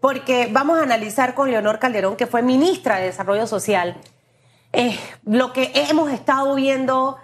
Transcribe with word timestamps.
porque 0.00 0.48
vamos 0.50 0.78
a 0.78 0.82
analizar 0.82 1.34
con 1.34 1.50
Leonor 1.50 1.78
Calderón, 1.78 2.16
que 2.16 2.26
fue 2.26 2.42
ministra 2.42 2.98
de 2.98 3.06
Desarrollo 3.06 3.46
Social, 3.46 4.00
eh, 4.72 4.98
lo 5.24 5.52
que 5.52 5.72
hemos 5.74 6.10
estado 6.10 6.54
viendo 6.54 7.18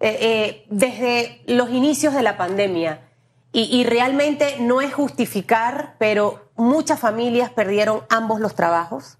eh, 0.00 0.18
eh, 0.20 0.66
desde 0.68 1.42
los 1.46 1.70
inicios 1.70 2.14
de 2.14 2.22
la 2.22 2.36
pandemia. 2.36 3.04
Y, 3.50 3.82
realmente 3.82 4.56
no 4.60 4.82
es 4.82 4.94
justificar, 4.94 5.96
pero 5.98 6.50
muchas 6.54 7.00
familias 7.00 7.50
perdieron 7.50 8.04
ambos 8.08 8.40
los 8.40 8.54
trabajos. 8.54 9.18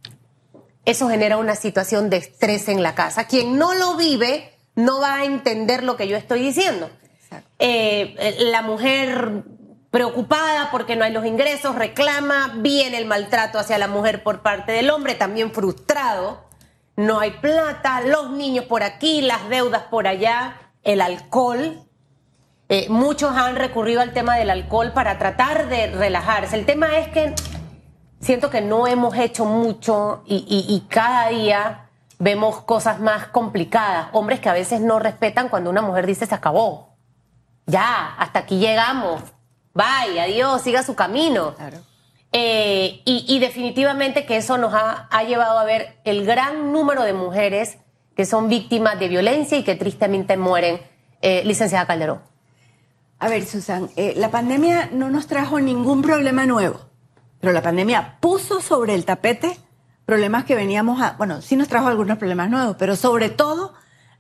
Eso 0.84 1.09
genera 1.09 1.38
una 1.38 1.56
situación 1.56 2.09
de 2.09 2.18
estrés 2.18 2.68
en 2.68 2.82
la 2.82 2.95
casa. 2.95 3.27
Quien 3.27 3.59
no 3.59 3.75
lo 3.75 3.96
vive 3.96 4.52
no 4.77 5.00
va 5.00 5.16
a 5.16 5.25
entender 5.25 5.82
lo 5.82 5.96
que 5.96 6.06
yo 6.06 6.16
estoy 6.16 6.40
diciendo. 6.40 6.88
la 7.59 8.62
mujer 8.62 9.43
preocupada 9.91 10.70
porque 10.70 10.96
no 10.96 11.05
hay 11.05 11.12
los 11.12 11.25
ingresos, 11.25 11.75
reclama, 11.75 12.52
viene 12.57 12.98
el 12.98 13.07
maltrato 13.07 13.59
hacia 13.59 13.79
la 13.79 13.88
mujer 13.88 14.23
por 14.23 14.42
parte 14.42 14.73
del 14.73 14.91
hombre, 14.91 15.14
también 15.14 15.52
frustrado, 15.52 16.45
no 16.97 17.20
hay 17.20 17.30
plata, 17.30 18.01
los 18.02 18.30
niños 18.30 18.66
por 18.66 18.83
aquí, 18.83 19.20
las 19.20 19.48
deudas 19.48 19.84
por 19.84 20.06
allá, 20.06 20.56
el 20.83 21.01
alcohol. 21.01 21.84
Eh, 22.69 22.88
muchos 22.91 23.34
han 23.34 23.56
recurrido 23.56 24.01
al 24.01 24.12
tema 24.12 24.37
del 24.37 24.51
alcohol 24.51 24.92
para 24.92 25.16
tratar 25.16 25.69
de 25.69 25.87
relajarse. 25.92 26.56
El 26.56 26.66
tema 26.66 26.98
es 26.98 27.09
que 27.09 27.34
siento 28.20 28.50
que 28.50 28.61
no 28.61 28.86
hemos 28.86 29.16
hecho 29.16 29.45
mucho 29.45 30.23
y, 30.27 30.45
y 30.48 30.80
cada 30.89 31.28
día 31.28 31.89
vemos 32.19 32.62
cosas 32.62 32.98
más 33.00 33.28
complicadas. 33.28 34.09
Hombres 34.12 34.41
que 34.41 34.48
a 34.48 34.52
veces 34.52 34.80
no 34.80 34.98
respetan 34.98 35.48
cuando 35.48 35.70
una 35.70 35.83
mujer 35.83 36.05
dice 36.05 36.27
se 36.27 36.34
acabó. 36.34 36.97
Ya, 37.66 38.16
hasta 38.19 38.41
aquí 38.41 38.59
llegamos 38.59 39.23
Vaya, 39.74 40.24
adiós, 40.24 40.62
siga 40.62 40.82
su 40.82 40.95
camino. 40.95 41.54
Eh, 42.32 43.00
y, 43.04 43.38
definitivamente 43.38 44.27
que 44.27 44.36
eso 44.36 44.58
nos 44.58 44.74
ha, 44.74 45.08
llevado 45.24 45.58
a 45.58 45.64
ver 45.64 45.98
el 46.04 46.27
gran 46.27 46.72
número 46.72 47.02
de 47.02 47.14
mujeres 47.14 47.78
que 48.14 48.27
son 48.27 48.48
víctimas 48.48 48.98
de 48.98 49.08
violencia 49.08 49.56
y 49.56 49.64
que 49.64 49.77
tristemente 49.77 50.36
mueren. 50.36 50.80
Eh, 51.20 51.42
licenciada 51.44 51.86
Calderón. 51.86 52.20
A 53.19 53.28
ver, 53.28 53.44
Susan, 53.44 53.91
eh, 53.97 54.14
la 54.16 54.30
pandemia 54.30 54.91
no 54.92 55.10
nos 55.10 55.27
trajo 55.27 55.58
ningún 55.58 56.03
problema 56.03 56.47
nuevo, 56.47 56.78
pero 57.41 57.53
la 57.53 57.62
pandemia 57.62 58.19
puso 58.20 58.60
sobre 58.60 58.94
el 58.94 59.05
tapete 59.05 59.58
problemas 60.05 60.44
que 60.44 60.55
veníamos 60.55 61.03
a, 61.03 61.16
bueno, 61.19 61.42
sí 61.42 61.56
nos 61.56 61.66
trajo 61.69 61.88
algunos 61.88 62.19
problemas 62.19 62.48
nuevos, 62.48 62.77
pero 62.78 62.94
sobre 62.94 63.28
todo 63.28 63.75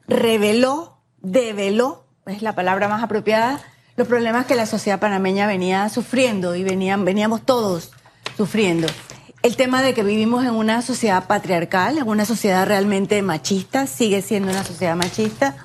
reveló, 0.08 0.98
develó, 1.22 2.06
es 2.26 2.42
la 2.42 2.54
palabra 2.54 2.88
más 2.88 3.02
apropiada, 3.02 3.60
los 3.98 4.06
problemas 4.06 4.46
que 4.46 4.54
la 4.54 4.64
sociedad 4.64 5.00
panameña 5.00 5.48
venía 5.48 5.88
sufriendo 5.88 6.54
y 6.54 6.62
veníamos 6.62 7.42
todos 7.44 7.90
sufriendo. 8.36 8.86
El 9.42 9.56
tema 9.56 9.82
de 9.82 9.92
que 9.92 10.04
vivimos 10.04 10.44
en 10.44 10.52
una 10.52 10.82
sociedad 10.82 11.26
patriarcal, 11.26 11.98
en 11.98 12.06
una 12.06 12.24
sociedad 12.24 12.64
realmente 12.64 13.20
machista, 13.22 13.88
sigue 13.88 14.22
siendo 14.22 14.52
una 14.52 14.62
sociedad 14.62 14.94
machista. 14.94 15.56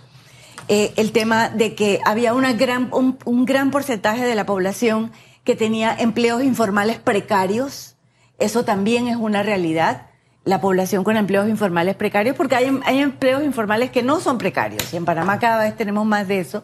Eh, 0.68 0.94
el 0.96 1.12
tema 1.12 1.50
de 1.50 1.76
que 1.76 2.00
había 2.06 2.34
una 2.34 2.54
gran, 2.54 2.90
un, 2.92 3.46
gran 3.46 3.70
porcentaje 3.70 4.26
de 4.26 4.34
la 4.34 4.48
población 4.48 5.12
que 5.44 5.56
tenía 5.56 5.96
empleos 5.96 6.44
informales 6.44 6.98
precarios. 6.98 7.98
Eso 8.40 8.66
también 8.66 9.08
es 9.08 9.16
una 9.16 9.44
realidad. 9.44 10.08
La 10.44 10.60
población 10.60 11.04
con 11.04 11.18
empleos 11.18 11.48
informales 11.48 11.96
precarios, 11.96 12.36
porque 12.36 12.56
hay, 12.56 12.80
hay 12.84 12.98
empleos 12.98 13.44
informales 13.44 13.92
que 13.92 14.02
no 14.02 14.20
son 14.20 14.40
precarios. 14.40 14.92
Y 14.92 14.98
en 14.98 15.06
Panamá 15.06 15.38
cada 15.38 15.64
vez 15.64 15.78
tenemos 15.78 16.04
más 16.08 16.28
de 16.28 16.40
eso. 16.40 16.64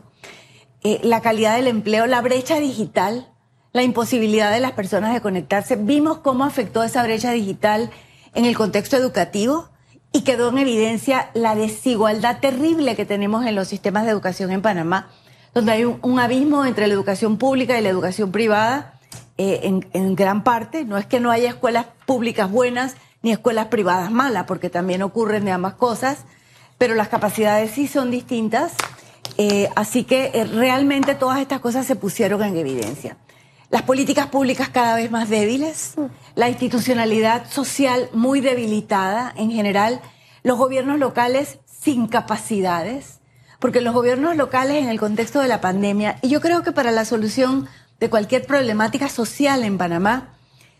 Eh, 0.83 1.01
la 1.03 1.21
calidad 1.21 1.55
del 1.55 1.67
empleo, 1.67 2.07
la 2.07 2.21
brecha 2.21 2.59
digital, 2.59 3.27
la 3.73 3.83
imposibilidad 3.83 4.51
de 4.51 4.61
las 4.61 4.71
personas 4.71 5.13
de 5.13 5.21
conectarse. 5.21 5.75
Vimos 5.75 6.19
cómo 6.19 6.45
afectó 6.45 6.83
esa 6.83 7.03
brecha 7.03 7.31
digital 7.31 7.91
en 8.33 8.45
el 8.45 8.55
contexto 8.55 8.95
educativo 8.95 9.69
y 10.13 10.21
quedó 10.21 10.49
en 10.49 10.59
evidencia 10.59 11.31
la 11.33 11.53
desigualdad 11.55 12.39
terrible 12.39 12.95
que 12.95 13.05
tenemos 13.05 13.45
en 13.45 13.55
los 13.55 13.67
sistemas 13.67 14.05
de 14.05 14.11
educación 14.11 14.51
en 14.51 14.61
Panamá, 14.61 15.09
donde 15.53 15.73
hay 15.73 15.83
un, 15.83 16.19
abismo 16.19 16.65
entre 16.65 16.87
la 16.87 16.93
educación 16.93 17.37
pública 17.37 17.77
y 17.77 17.81
la 17.81 17.89
educación 17.89 18.31
privada 18.31 18.99
eh, 19.37 19.59
en, 19.63 19.87
en 19.93 20.15
gran 20.15 20.43
parte. 20.43 20.85
No 20.85 20.97
es 20.97 21.05
que 21.05 21.19
no 21.19 21.29
haya 21.29 21.49
escuelas 21.49 21.87
públicas 22.05 22.49
buenas 22.49 22.95
ni 23.21 23.31
escuelas 23.31 23.67
privadas 23.67 24.11
malas, 24.11 24.45
porque 24.45 24.69
también 24.69 25.01
ocurren 25.01 25.43
de 25.43 25.51
ambas 25.51 25.73
cosas, 25.73 26.19
pero 26.77 26.95
las 26.95 27.09
capacidades 27.09 27.71
sí 27.71 27.85
son 27.85 28.11
distintas 28.11 28.73
eh, 29.41 29.69
así 29.77 30.03
que 30.03 30.31
eh, 30.33 30.43
realmente 30.43 31.15
todas 31.15 31.39
estas 31.39 31.61
cosas 31.61 31.87
se 31.87 31.95
pusieron 31.95 32.43
en 32.43 32.57
evidencia. 32.57 33.15
Las 33.69 33.83
políticas 33.83 34.27
públicas 34.27 34.67
cada 34.67 34.97
vez 34.97 35.09
más 35.11 35.29
débiles, 35.29 35.93
la 36.35 36.49
institucionalidad 36.49 37.49
social 37.49 38.09
muy 38.11 38.41
debilitada 38.41 39.33
en 39.37 39.49
general, 39.49 40.01
los 40.43 40.57
gobiernos 40.57 40.99
locales 40.99 41.59
sin 41.65 42.07
capacidades, 42.07 43.21
porque 43.59 43.79
los 43.79 43.93
gobiernos 43.93 44.35
locales 44.35 44.83
en 44.83 44.89
el 44.89 44.99
contexto 44.99 45.39
de 45.39 45.47
la 45.47 45.61
pandemia, 45.61 46.19
y 46.21 46.27
yo 46.27 46.41
creo 46.41 46.61
que 46.61 46.73
para 46.73 46.91
la 46.91 47.05
solución 47.05 47.69
de 48.01 48.09
cualquier 48.09 48.45
problemática 48.45 49.07
social 49.07 49.63
en 49.63 49.77
Panamá, 49.77 50.33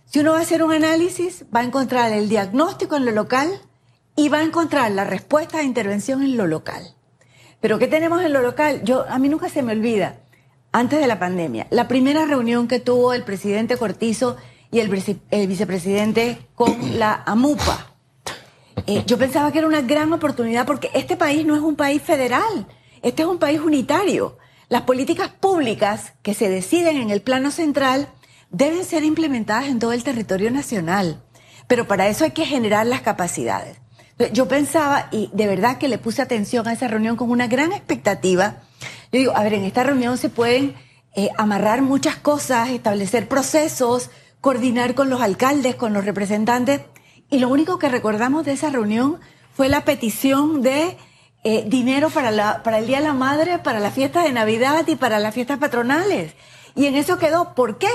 si 0.06 0.20
uno 0.20 0.34
va 0.34 0.40
a 0.40 0.41
hacer 0.41 0.64
un 0.64 0.74
análisis, 0.74 1.46
va 1.56 1.62
a 1.62 1.64
encontrar 1.64 2.12
el 2.12 2.28
diagnóstico 2.28 2.97
en 2.97 3.06
lo 3.06 3.12
local 3.14 3.50
y 4.18 4.28
va 4.28 4.40
a 4.40 4.44
encontrar 4.44 4.91
la 4.91 5.06
respuesta 5.06 5.59
de 5.59 5.64
intervención 5.64 6.24
en 6.24 6.36
lo 6.36 6.46
local. 6.46 6.99
Pero 7.62 7.78
¿qué 7.78 7.88
tenemos 7.88 8.24
en 8.24 8.34
lo 8.34 8.42
local? 8.42 8.81
Yo, 8.84 9.06
a 9.09 9.20
mí 9.20 9.30
nunca 9.30 9.50
se 9.50 9.62
me 9.64 9.74
olvida, 9.74 10.20
antes 10.72 11.00
de 11.00 11.08
la 11.08 11.20
pandemia, 11.20 11.68
la 11.72 11.88
primera 11.88 12.25
reunión 12.25 12.68
que 12.68 12.80
tuvo 12.80 13.14
el 13.14 13.24
presidente 13.24 13.78
Cortizo 13.78 14.38
y 14.72 14.80
el, 14.80 14.90
vicepresidente 15.47 16.47
con 16.56 17.00
la 17.00 17.24
AMUPA. 17.25 17.94
Eh, 18.86 19.03
yo 19.06 19.18
pensaba 19.18 19.52
que 19.52 19.59
era 19.59 19.68
una 19.68 19.81
gran 19.81 20.14
oportunidad 20.14 20.66
porque 20.66 20.90
este 20.94 21.18
país 21.18 21.46
no 21.46 21.56
es 21.56 21.62
un 21.62 21.75
país 21.75 22.02
federal, 22.02 22.68
este 23.02 23.24
es 23.24 23.28
un 23.28 23.40
país 23.40 23.59
unitario. 23.59 24.38
Las 24.70 24.84
políticas 24.84 25.30
públicas 25.30 26.14
que 26.22 26.36
se 26.36 26.50
deciden 26.50 26.97
en 26.97 27.09
el 27.09 27.22
plano 27.22 27.50
central 27.50 28.09
deben 28.52 28.86
ser 28.86 29.03
implementadas 29.03 29.66
en 29.66 29.80
todo 29.80 29.94
el 29.94 30.03
territorio 30.03 30.52
nacional, 30.52 31.24
pero 31.68 31.88
para 31.88 32.08
eso 32.08 32.24
hay 32.24 32.31
que 32.31 32.46
generar 32.46 32.86
las 32.86 33.02
capacidades. 33.02 33.78
Yo 34.34 34.50
pensaba, 34.50 35.07
y 35.12 35.30
de 35.31 35.47
verdad 35.47 35.78
que 35.78 35.88
le 35.88 35.97
puse 35.97 36.22
atención 36.22 36.68
a 36.68 36.74
esa 36.74 36.90
reunión 36.90 37.16
con 37.16 37.31
una 37.31 37.47
gran 37.47 37.72
expectativa. 37.72 38.57
Yo 39.13 39.19
digo, 39.19 39.31
a 39.34 39.44
ver, 39.44 39.53
en 39.53 39.63
esta 39.63 39.84
reunión 39.84 40.18
se 40.18 40.30
pueden 40.30 40.75
eh, 41.16 41.30
amarrar 41.38 41.81
muchas 41.81 42.18
cosas, 42.18 42.69
establecer 42.69 43.29
procesos, 43.29 44.09
coordinar 44.41 44.94
con 44.94 45.09
los 45.09 45.22
alcaldes, 45.22 45.75
con 45.75 45.94
los 45.94 46.03
representantes. 46.03 46.81
Y 47.29 47.40
lo 47.40 47.47
único 47.47 47.79
que 47.79 47.88
recordamos 47.88 48.44
de 48.46 48.52
esa 48.52 48.69
reunión 48.69 49.22
fue 49.53 49.69
la 49.69 49.85
petición 49.85 50.62
de 50.62 50.97
eh, 51.46 51.63
dinero 51.68 52.09
para, 52.09 52.31
la, 52.31 52.62
para 52.62 52.79
el 52.79 52.88
Día 52.88 52.97
de 52.97 53.06
la 53.06 53.13
Madre, 53.13 53.58
para 53.59 53.79
la 53.79 53.90
fiesta 53.90 54.24
de 54.24 54.34
Navidad 54.34 54.85
y 54.88 54.97
para 54.97 55.19
las 55.19 55.34
fiestas 55.34 55.59
patronales. 55.59 56.34
Y 56.75 56.88
en 56.88 56.96
eso 56.96 57.19
quedó. 57.19 57.56
¿Por 57.56 57.78
qué? 57.78 57.90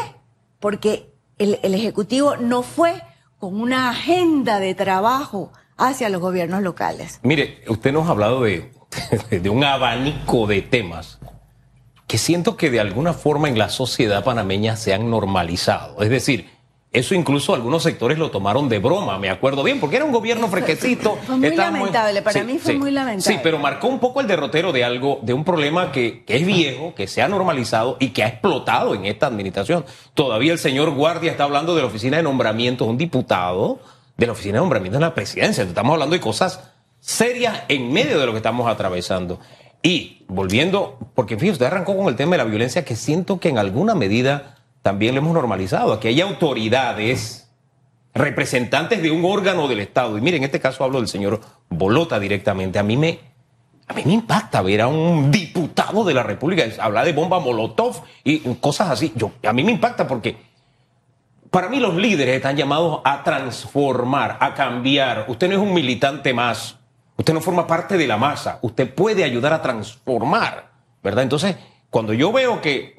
Porque 0.59 1.13
el, 1.37 1.61
el 1.63 1.75
Ejecutivo 1.75 2.37
no 2.37 2.63
fue 2.63 3.03
con 3.39 3.61
una 3.61 3.91
agenda 3.91 4.59
de 4.59 4.75
trabajo 4.75 5.53
hacia 5.77 6.09
los 6.09 6.21
gobiernos 6.21 6.63
locales. 6.63 7.21
Mire, 7.23 7.63
usted 7.69 7.93
nos 7.93 8.07
ha 8.07 8.11
hablado 8.11 8.43
de, 8.43 8.71
de 9.31 9.51
un 9.51 9.65
abanico 9.65 10.47
de 10.47 10.63
temas 10.63 11.19
que 12.07 12.19
siento 12.19 12.57
que 12.57 12.71
de 12.71 12.81
alguna 12.81 13.13
forma 13.13 13.49
en 13.49 13.59
la 13.59 13.69
sociedad 13.69 14.25
panameña 14.25 14.77
se 14.77 14.93
han 14.93 15.11
normalizado. 15.11 16.03
Es 16.03 16.11
decir, 16.11 16.49
eso 16.95 17.15
incluso 17.17 17.55
algunos 17.55 17.83
sectores 17.83 18.19
lo 18.19 18.31
tomaron 18.31 18.69
de 18.69 18.79
broma, 18.79 19.19
me 19.19 19.29
acuerdo 19.29 19.65
bien, 19.65 19.81
porque 19.81 19.97
era 19.97 20.05
un 20.05 20.13
gobierno 20.13 20.47
frequecito. 20.47 21.19
Fue 21.27 21.37
muy 21.37 21.57
lamentable, 21.57 22.23
para 22.23 22.45
mí 22.45 22.59
fue 22.59 22.75
muy 22.75 22.93
lamentable. 22.93 23.37
Sí, 23.37 23.41
pero 23.43 23.59
marcó 23.59 23.89
un 23.89 23.99
poco 23.99 24.21
el 24.21 24.29
derrotero 24.29 24.71
de 24.71 24.85
algo, 24.85 25.19
de 25.23 25.33
un 25.33 25.45
problema 25.45 25.91
que, 25.91 26.23
que, 26.25 26.37
es 26.37 26.47
viejo, 26.47 26.95
que 26.95 27.09
se 27.09 27.21
ha 27.21 27.27
normalizado 27.27 27.97
y 27.99 28.11
que 28.11 28.23
ha 28.23 28.29
explotado 28.29 28.95
en 28.95 29.07
esta 29.07 29.27
administración. 29.27 29.85
Todavía 30.15 30.53
el 30.53 30.59
señor 30.61 30.91
Guardia 30.91 31.33
está 31.33 31.43
hablando 31.43 31.75
de 31.75 31.83
la 31.83 31.89
oficina 31.89 32.19
de 32.19 32.23
nombramientos, 32.23 32.87
un 32.87 32.97
diputado 32.97 33.81
de 34.17 34.27
la 34.27 34.33
oficina 34.33 34.55
de 34.55 34.61
nombramiento 34.61 34.97
en 34.99 35.03
la 35.03 35.15
presidencia. 35.15 35.65
Estamos 35.65 35.95
hablando 35.95 36.15
de 36.15 36.21
cosas 36.21 36.61
serias 37.01 37.63
en 37.69 37.93
medio 37.93 38.19
de 38.19 38.27
lo 38.27 38.33
que 38.33 38.39
estamos 38.39 38.69
atravesando. 38.71 39.41
Y 39.83 40.25
volviendo, 40.29 40.99
porque 41.15 41.37
fin, 41.37 41.51
usted 41.51 41.67
arrancó 41.67 41.97
con 41.97 42.09
el 42.09 42.17
tema 42.17 42.33
de 42.33 42.39
la 42.39 42.45
violencia 42.45 42.85
que 42.85 42.97
siento 42.97 43.39
que 43.39 43.51
en 43.51 43.59
alguna 43.59 43.95
medida 43.95 44.59
también 44.83 45.15
lo 45.15 45.21
hemos 45.21 45.35
normalizado. 45.35 45.93
Aquí 45.93 46.09
hay 46.09 46.21
autoridades, 46.21 47.51
representantes 48.15 49.03
de 49.03 49.11
un 49.11 49.25
órgano 49.25 49.69
del 49.69 49.81
Estado. 49.81 50.17
Y 50.17 50.21
miren, 50.21 50.43
en 50.43 50.45
este 50.45 50.61
caso 50.61 50.85
hablo 50.85 50.99
del 50.99 51.09
señor 51.09 51.41
Bolota 51.69 52.19
directamente. 52.19 52.79
A 52.79 52.83
mí 52.83 52.97
me, 52.97 53.19
a 53.87 53.95
mí 53.95 54.03
me 54.07 54.15
impacta 54.15 54.63
ver 54.63 54.81
a 54.81 54.89
un 54.89 55.31
diputado 55.31 56.05
de 56.05 56.15
la 56.15 56.23
República 56.23 56.65
hablar 56.81 57.05
de 57.05 57.13
bomba 57.13 57.41
Molotov 57.41 58.03
y 58.23 58.39
cosas 58.55 58.91
así. 58.91 59.13
Yo, 59.17 59.33
a 59.43 59.53
mí 59.53 59.65
me 59.65 59.73
impacta 59.73 60.07
porque 60.07 60.37
para 61.55 61.69
mí 61.69 61.79
los 61.79 61.95
líderes 61.95 62.35
están 62.35 62.57
llamados 62.57 63.01
a 63.05 63.23
transformar, 63.23 64.39
a 64.41 64.55
cambiar. 64.55 65.27
Usted 65.29 65.47
no 65.49 65.55
es 65.55 65.61
un 65.61 65.73
militante 65.73 66.35
más. 66.35 66.81
Usted 67.17 67.33
no 67.33 67.41
forma 67.41 67.65
parte 67.65 67.97
de 67.97 68.09
la 68.09 68.17
masa. 68.17 68.59
Usted 68.61 68.93
puede 68.93 69.23
ayudar 69.23 69.53
a 69.53 69.63
transformar, 69.63 70.73
¿verdad? 71.01 71.23
Entonces, 71.23 71.55
cuando 71.91 72.13
yo 72.13 72.33
veo 72.33 72.61
que 72.61 72.97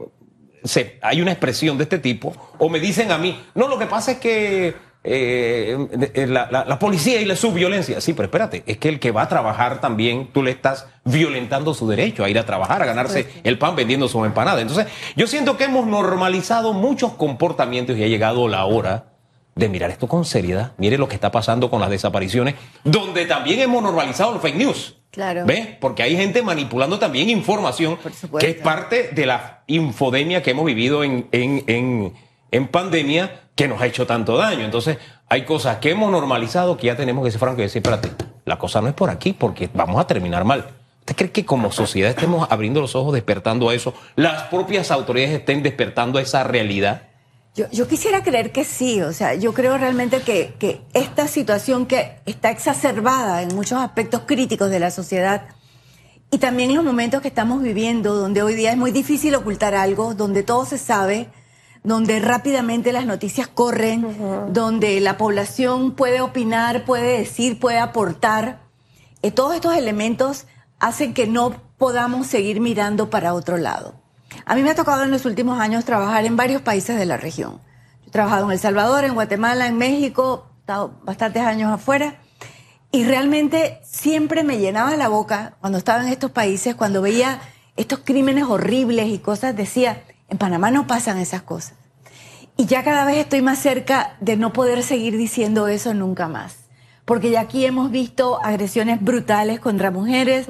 hay 1.01 1.21
una 1.21 1.33
expresión 1.33 1.77
de 1.77 1.83
este 1.83 1.99
tipo, 1.99 2.33
o 2.57 2.69
me 2.69 2.79
dicen 2.79 3.11
a 3.11 3.17
mí, 3.17 3.37
no, 3.55 3.67
lo 3.67 3.77
que 3.77 3.87
pasa 3.87 4.13
es 4.13 4.19
que 4.19 4.73
eh, 5.07 6.11
eh, 6.15 6.27
la, 6.27 6.47
la, 6.49 6.79
policía 6.79 7.21
y 7.21 7.25
la 7.25 7.35
subviolencia. 7.35 8.01
Sí, 8.01 8.13
pero 8.13 8.25
espérate, 8.25 8.63
es 8.65 8.77
que 8.77 8.89
el 8.89 8.99
que 8.99 9.11
va 9.11 9.21
a 9.21 9.29
trabajar 9.29 9.79
también, 9.79 10.29
tú 10.33 10.41
le 10.41 10.51
estás 10.51 10.87
violentando 11.03 11.73
su 11.75 11.87
derecho 11.87 12.23
a 12.23 12.29
ir 12.29 12.39
a 12.39 12.45
trabajar, 12.45 12.81
a 12.81 12.85
ganarse 12.85 13.27
el 13.43 13.59
pan 13.59 13.75
vendiendo 13.75 14.07
su 14.07 14.25
empanada. 14.25 14.61
Entonces, 14.61 14.87
yo 15.15 15.27
siento 15.27 15.57
que 15.57 15.65
hemos 15.65 15.85
normalizado 15.85 16.73
muchos 16.73 17.13
comportamientos 17.13 17.97
y 17.97 18.03
ha 18.03 18.07
llegado 18.07 18.47
la 18.47 18.65
hora 18.65 19.15
de 19.55 19.69
mirar 19.69 19.89
esto 19.91 20.07
con 20.07 20.25
seriedad. 20.25 20.73
Mire 20.77 20.97
lo 20.97 21.07
que 21.07 21.15
está 21.15 21.31
pasando 21.31 21.69
con 21.69 21.79
las 21.79 21.89
desapariciones, 21.89 22.55
donde 22.83 23.25
también 23.25 23.59
hemos 23.61 23.81
normalizado 23.81 24.33
los 24.33 24.41
fake 24.41 24.57
news. 24.57 24.97
Claro. 25.11 25.45
¿Ves? 25.45 25.67
Porque 25.79 26.03
hay 26.03 26.17
gente 26.17 26.41
manipulando 26.41 26.99
también 26.99 27.29
información 27.29 27.97
que 28.37 28.49
es 28.49 28.55
parte 28.55 29.11
de 29.13 29.25
la 29.25 29.63
infodemia 29.67 30.43
que 30.43 30.51
hemos 30.51 30.65
vivido 30.65 31.05
en, 31.05 31.27
en, 31.31 31.63
en, 31.67 32.13
en, 32.51 32.67
pandemia 32.67 33.44
que 33.55 33.67
nos 33.67 33.81
ha 33.81 33.87
hecho 33.87 34.05
tanto 34.05 34.37
daño. 34.37 34.65
Entonces, 34.65 34.97
hay 35.29 35.43
cosas 35.43 35.77
que 35.77 35.91
hemos 35.91 36.11
normalizado 36.11 36.77
que 36.77 36.87
ya 36.87 36.95
tenemos 36.95 37.23
que 37.25 37.31
ser 37.31 37.39
francos 37.39 37.59
y 37.59 37.63
decir, 37.63 37.81
espérate, 37.81 38.11
la 38.45 38.57
cosa 38.57 38.81
no 38.81 38.87
es 38.87 38.93
por 38.93 39.09
aquí 39.09 39.33
porque 39.33 39.69
vamos 39.73 39.99
a 39.99 40.07
terminar 40.07 40.43
mal. 40.43 40.67
¿Usted 40.99 41.15
cree 41.15 41.31
que 41.31 41.45
como 41.45 41.71
sociedad 41.71 42.09
estemos 42.09 42.47
abriendo 42.49 42.81
los 42.81 42.95
ojos, 42.95 43.13
despertando 43.13 43.69
a 43.69 43.75
eso? 43.75 43.93
¿Las 44.15 44.43
propias 44.43 44.91
autoridades 44.91 45.39
estén 45.39 45.63
despertando 45.63 46.19
a 46.19 46.21
esa 46.21 46.43
realidad? 46.43 47.03
Yo, 47.71 47.87
quisiera 47.87 48.21
creer 48.21 48.51
que 48.51 48.65
sí, 48.65 49.01
o 49.01 49.13
sea, 49.13 49.33
yo 49.33 49.53
creo 49.53 49.77
realmente 49.77 50.19
que, 50.19 50.55
que, 50.59 50.81
esta 50.93 51.29
situación 51.29 51.85
que 51.85 52.17
está 52.25 52.51
exacerbada 52.51 53.43
en 53.43 53.55
muchos 53.55 53.79
aspectos 53.79 54.23
críticos 54.25 54.69
de 54.69 54.79
la 54.79 54.91
sociedad 54.91 55.47
y 56.31 56.37
también 56.37 56.71
en 56.71 56.75
los 56.75 56.85
momentos 56.85 57.21
que 57.21 57.29
estamos 57.29 57.61
viviendo, 57.61 58.15
donde 58.15 58.41
hoy 58.41 58.55
día 58.55 58.71
es 58.71 58.77
muy 58.77 58.91
difícil 58.91 59.33
ocultar 59.35 59.73
algo, 59.73 60.15
donde 60.15 60.43
todo 60.43 60.65
se 60.65 60.77
sabe, 60.77 61.29
donde 61.85 62.19
rápidamente 62.19 62.91
las 62.91 63.05
noticias 63.05 63.47
corren, 63.47 64.51
donde 64.51 64.99
la 64.99 65.17
población 65.17 65.91
puede 65.91 66.19
opinar, 66.19 66.83
puede 66.83 67.19
decir, 67.19 67.59
puede 67.59 67.77
aportar, 67.79 68.59
eh, 69.21 69.31
todos 69.31 69.55
estos 69.55 69.75
elementos 69.75 70.47
hacen 70.79 71.13
que 71.13 71.27
no 71.27 71.55
podamos 71.77 72.27
seguir 72.27 72.59
mirando 72.59 73.09
para 73.09 73.33
otro 73.33 73.57
lado. 73.57 73.93
A 74.45 74.55
mí 74.55 74.63
me 74.63 74.71
ha 74.71 74.75
tocado 74.75 75.03
en 75.03 75.11
los 75.11 75.25
últimos 75.25 75.59
años 75.59 75.85
trabajar 75.85 76.25
en 76.25 76.35
varios 76.35 76.61
países 76.61 76.97
de 76.97 77.05
la 77.05 77.17
región. 77.17 77.59
he 78.05 78.11
trabajado 78.11 78.45
en 78.45 78.51
El 78.51 78.59
Salvador, 78.59 79.03
en 79.03 79.13
Guatemala, 79.13 79.67
en 79.67 79.77
México, 79.77 80.47
he 80.57 80.59
estado 80.61 80.99
bastantes 81.03 81.43
años 81.43 81.71
afuera. 81.71 82.15
Y 82.91 83.03
realmente 83.03 83.79
siempre 83.83 84.43
me 84.43 84.57
llenaba 84.57 84.95
la 84.95 85.07
boca 85.07 85.57
cuando 85.59 85.77
estaba 85.77 86.01
en 86.01 86.09
estos 86.09 86.31
países, 86.31 86.75
cuando 86.75 87.01
veía 87.01 87.41
estos 87.77 87.99
crímenes 88.03 88.45
horribles 88.45 89.07
y 89.09 89.19
cosas, 89.19 89.55
decía, 89.55 90.03
en 90.29 90.37
Panamá 90.37 90.71
no 90.71 90.87
pasan 90.87 91.17
esas 91.17 91.41
cosas. 91.41 91.75
Y 92.57 92.65
ya 92.65 92.83
cada 92.83 93.05
vez 93.05 93.17
estoy 93.17 93.41
más 93.41 93.59
cerca 93.59 94.15
de 94.21 94.37
no 94.37 94.53
poder 94.53 94.83
seguir 94.83 95.17
diciendo 95.17 95.67
eso 95.67 95.93
nunca 95.93 96.27
más 96.27 96.65
porque 97.05 97.29
ya 97.29 97.41
aquí 97.41 97.65
hemos 97.65 97.91
visto 97.91 98.43
agresiones 98.43 99.01
brutales 99.01 99.59
contra 99.59 99.91
mujeres, 99.91 100.47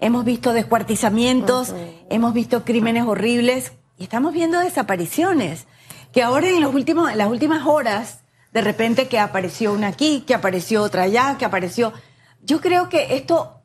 hemos 0.00 0.24
visto 0.24 0.52
descuartizamientos, 0.52 1.74
hemos 2.08 2.32
visto 2.32 2.64
crímenes 2.64 3.04
horribles 3.04 3.72
y 3.98 4.04
estamos 4.04 4.32
viendo 4.32 4.60
desapariciones. 4.60 5.66
Que 6.12 6.22
ahora 6.22 6.48
en, 6.48 6.60
los 6.60 6.72
últimos, 6.72 7.10
en 7.10 7.18
las 7.18 7.28
últimas 7.28 7.66
horas, 7.66 8.20
de 8.52 8.60
repente 8.62 9.08
que 9.08 9.18
apareció 9.18 9.72
una 9.72 9.88
aquí, 9.88 10.22
que 10.26 10.34
apareció 10.34 10.82
otra 10.82 11.02
allá, 11.02 11.36
que 11.38 11.44
apareció... 11.44 11.92
Yo 12.40 12.60
creo 12.60 12.88
que 12.88 13.16
esto, 13.16 13.55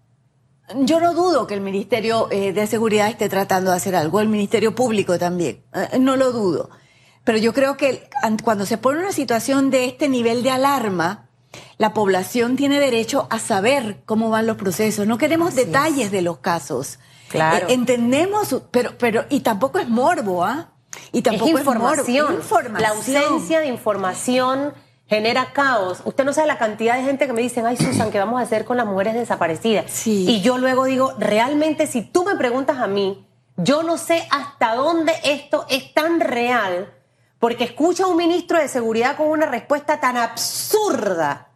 yo 0.80 1.00
no 1.00 1.14
dudo 1.14 1.48
que 1.48 1.54
el 1.54 1.62
Ministerio 1.62 2.28
eh, 2.32 2.54
de 2.54 2.68
Seguridad 2.68 3.10
esté 3.10 3.30
tratando 3.30 3.72
de 3.72 3.78
hacer 3.78 3.96
algo, 3.96 4.20
el 4.20 4.28
Ministerio 4.28 4.76
Público 4.76 5.18
también, 5.18 5.64
eh, 5.74 6.00
no 6.00 6.16
lo 6.16 6.32
dudo. 6.32 6.70
Pero 7.24 7.38
yo 7.38 7.54
creo 7.54 7.78
que 7.78 8.10
cuando 8.44 8.66
se 8.66 8.78
pone 8.78 9.00
una 9.00 9.12
situación 9.12 9.70
de 9.70 9.86
este 9.86 10.10
nivel 10.10 10.42
de 10.42 10.50
alarma, 10.50 11.30
la 11.78 11.94
población 11.94 12.56
tiene 12.56 12.80
derecho 12.80 13.28
a 13.30 13.40
saber 13.40 14.02
cómo 14.06 14.30
van 14.30 14.48
los 14.48 14.58
procesos. 14.58 15.06
No 15.06 15.18
queremos 15.18 15.56
detalles 15.56 16.12
de 16.12 16.22
los 16.22 16.40
casos. 16.40 17.00
Claro. 17.30 17.68
Eh, 17.68 17.74
entendemos, 17.74 18.62
pero, 18.72 18.98
pero, 18.98 19.26
y 19.30 19.42
tampoco 19.42 19.80
es 19.80 19.88
morbo, 19.88 20.44
¿ah? 20.44 20.74
Y 21.12 21.22
tampoco 21.22 21.58
es 21.58 21.60
información. 21.60 22.40
La 22.78 22.90
ausencia 22.90 23.60
de 23.60 23.68
información 23.68 24.74
genera 25.12 25.52
caos. 25.52 26.02
Usted 26.06 26.24
no 26.24 26.32
sabe 26.32 26.48
la 26.48 26.58
cantidad 26.58 26.96
de 26.96 27.04
gente 27.04 27.28
que 27.28 27.34
me 27.34 27.42
dicen, 27.42 27.66
ay 27.66 27.76
Susan, 27.76 28.12
¿qué 28.12 28.18
vamos 28.18 28.40
a 28.40 28.44
hacer 28.44 28.64
con 28.64 28.78
las 28.78 28.86
mujeres 28.86 29.14
desaparecidas? 29.14 29.92
Sí. 29.92 30.26
Y 30.26 30.40
yo 30.40 30.58
luego 30.58 30.86
digo, 30.86 31.14
realmente 31.20 31.86
si 31.86 32.02
tú 32.02 32.24
me 32.24 32.36
preguntas 32.36 32.78
a 32.78 32.88
mí, 32.88 33.28
yo 33.58 33.84
no 33.84 33.98
sé 33.98 34.26
hasta 34.32 34.74
dónde 34.74 35.12
esto 35.26 35.66
es 35.70 35.94
tan 35.94 36.22
real, 36.22 36.94
porque 37.40 37.66
escucho 37.66 38.06
a 38.06 38.08
un 38.08 38.16
ministro 38.16 38.58
de 38.58 38.70
seguridad 38.70 39.18
con 39.18 39.28
una 39.28 39.48
respuesta 39.48 40.00
tan 40.00 40.16
absurda 40.16 41.50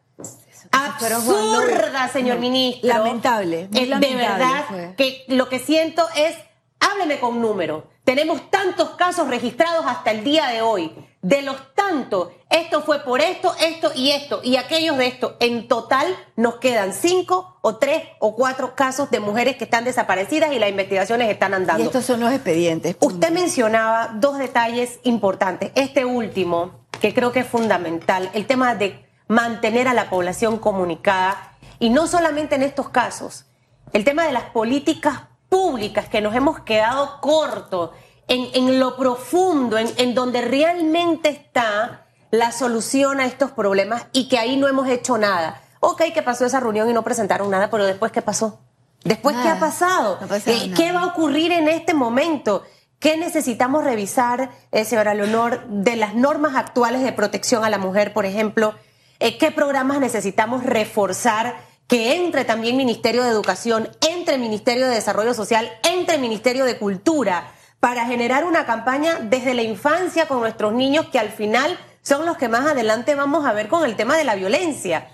absurda, 0.71 2.09
señor 2.09 2.39
ministro. 2.39 2.89
Lamentable. 2.89 3.69
Es 3.73 3.89
de 3.89 4.15
verdad 4.15 4.95
que 4.97 5.23
lo 5.29 5.47
que 5.47 5.59
siento 5.59 6.05
es, 6.17 6.35
hábleme 6.81 7.21
con 7.21 7.41
número. 7.41 7.87
Tenemos 8.03 8.49
tantos 8.49 8.89
casos 8.91 9.29
registrados 9.29 9.85
hasta 9.87 10.11
el 10.11 10.25
día 10.25 10.47
de 10.47 10.61
hoy. 10.61 10.93
De 11.25 11.41
los 11.41 11.73
tantos, 11.73 12.29
esto 12.51 12.83
fue 12.83 12.99
por 12.99 13.19
esto, 13.19 13.55
esto 13.59 13.91
y 13.95 14.11
esto, 14.11 14.41
y 14.43 14.57
aquellos 14.57 14.95
de 14.95 15.07
esto. 15.07 15.37
En 15.39 15.67
total 15.67 16.05
nos 16.35 16.57
quedan 16.57 16.93
cinco 16.93 17.57
o 17.63 17.77
tres 17.77 18.03
o 18.19 18.35
cuatro 18.35 18.75
casos 18.75 19.09
de 19.09 19.19
mujeres 19.19 19.55
que 19.55 19.63
están 19.63 19.85
desaparecidas 19.85 20.53
y 20.53 20.59
las 20.59 20.69
investigaciones 20.69 21.31
están 21.31 21.55
andando. 21.55 21.81
Y 21.81 21.87
estos 21.87 22.05
son 22.05 22.19
los 22.19 22.31
expedientes. 22.31 22.95
Usted 22.99 23.31
mencionaba 23.31 24.11
dos 24.13 24.37
detalles 24.37 24.99
importantes. 25.01 25.71
Este 25.73 26.05
último, 26.05 26.85
que 27.01 27.11
creo 27.15 27.31
que 27.31 27.39
es 27.39 27.47
fundamental, 27.47 28.29
el 28.35 28.45
tema 28.45 28.75
de 28.75 29.03
mantener 29.27 29.87
a 29.87 29.95
la 29.95 30.11
población 30.11 30.59
comunicada 30.59 31.57
y 31.79 31.89
no 31.89 32.05
solamente 32.05 32.53
en 32.53 32.61
estos 32.61 32.89
casos, 32.89 33.47
el 33.93 34.03
tema 34.03 34.27
de 34.27 34.31
las 34.31 34.43
políticas 34.51 35.21
públicas 35.49 36.07
que 36.07 36.21
nos 36.21 36.35
hemos 36.35 36.59
quedado 36.59 37.19
cortos 37.19 37.89
en, 38.27 38.79
lo 38.79 38.97
profundo, 38.97 39.77
en, 39.77 39.91
en 39.97 40.15
donde 40.15 40.41
realmente 40.41 41.29
está 41.29 42.05
la 42.31 42.51
solución 42.51 43.19
a 43.19 43.25
estos 43.25 43.51
problemas 43.51 44.07
y 44.11 44.27
que 44.27 44.37
ahí 44.37 44.57
no 44.57 44.67
hemos 44.67 44.87
hecho 44.87 45.17
nada. 45.17 45.61
Ok, 45.79 46.01
que 46.13 46.23
pasó 46.23 46.45
esa 46.45 46.59
reunión 46.59 46.89
y 46.89 46.93
no 46.93 47.03
presentaron 47.03 47.49
nada, 47.49 47.69
pero 47.69 47.85
después, 47.85 48.11
¿qué 48.11 48.21
pasó? 48.21 48.59
Después, 49.03 49.35
¿qué 49.43 49.49
ha 49.49 49.59
pasado? 49.59 50.17
Eh, 50.47 50.73
¿Qué 50.75 50.91
va 50.91 51.01
a 51.01 51.05
ocurrir 51.05 51.51
en 51.51 51.67
este 51.67 51.93
momento? 51.93 52.63
¿Qué 52.97 53.17
necesitamos 53.17 53.83
revisar, 53.83 54.49
eh, 54.71 54.83
señora 54.83 55.13
Leonor, 55.13 55.63
de 55.67 55.95
las 55.95 56.15
normas 56.15 56.55
actuales 56.55 57.03
de 57.03 57.13
protección 57.13 57.63
a 57.63 57.69
la 57.69 57.77
mujer, 57.77 58.13
por 58.13 58.25
ejemplo? 58.25 58.73
Eh, 59.19 59.37
qué 59.37 59.51
programas 59.51 59.99
necesitamos 59.99 60.63
reforzar, 60.63 61.55
que 61.87 62.15
entre 62.15 62.45
también 62.45 62.77
Ministerio 62.77 63.23
de 63.23 63.29
Educación, 63.29 63.89
entre 64.09 64.39
Ministerio 64.39 64.87
de 64.87 64.95
Desarrollo 64.95 65.35
Social, 65.35 65.71
entre 65.83 66.17
Ministerio 66.17 66.65
de 66.65 66.79
Cultura, 66.79 67.51
para 67.85 68.07
generar 68.07 68.45
una 68.45 68.65
campaña 68.65 69.19
desde 69.21 69.53
la 69.53 69.61
infancia 69.61 70.27
con 70.27 70.39
nuestros 70.39 70.73
niños 70.73 71.05
que 71.11 71.19
al 71.19 71.29
final 71.29 71.77
son 72.01 72.25
los 72.25 72.35
que 72.35 72.49
más 72.49 72.65
adelante 72.65 73.13
vamos 73.13 73.45
a 73.45 73.53
ver 73.53 73.67
con 73.67 73.85
el 73.85 73.95
tema 73.95 74.17
de 74.17 74.23
la 74.23 74.33
violencia. 74.33 75.09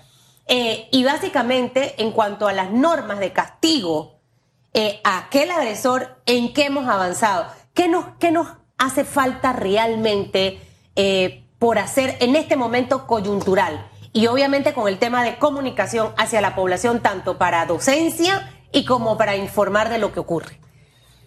Eh, 0.46 0.88
y 0.90 1.04
básicamente, 1.04 2.02
en 2.02 2.12
cuanto 2.12 2.48
a 2.48 2.54
las 2.54 2.70
normas 2.70 3.18
de 3.18 3.30
castigo 3.30 4.20
eh, 4.72 5.02
a 5.04 5.18
aquel 5.18 5.50
agresor, 5.50 6.16
¿en 6.24 6.54
qué 6.54 6.64
hemos 6.64 6.88
avanzado? 6.88 7.44
¿Qué 7.74 7.88
nos, 7.88 8.06
qué 8.18 8.32
nos 8.32 8.48
hace 8.78 9.04
falta 9.04 9.52
realmente 9.52 10.58
por 11.58 11.78
hacer 11.78 12.16
en 12.20 12.36
este 12.36 12.56
momento 12.56 13.06
coyuntural? 13.06 13.86
y 14.14 14.28
obviamente 14.28 14.72
con 14.72 14.88
el 14.88 14.98
tema 14.98 15.24
de 15.24 15.36
comunicación 15.36 16.14
hacia 16.16 16.40
la 16.40 16.54
población, 16.54 17.00
tanto 17.00 17.36
para 17.36 17.66
docencia 17.66 18.50
y 18.72 18.86
como 18.86 19.18
para 19.18 19.36
informar 19.36 19.90
de 19.90 19.98
lo 19.98 20.14
que 20.14 20.20
ocurre. 20.20 20.58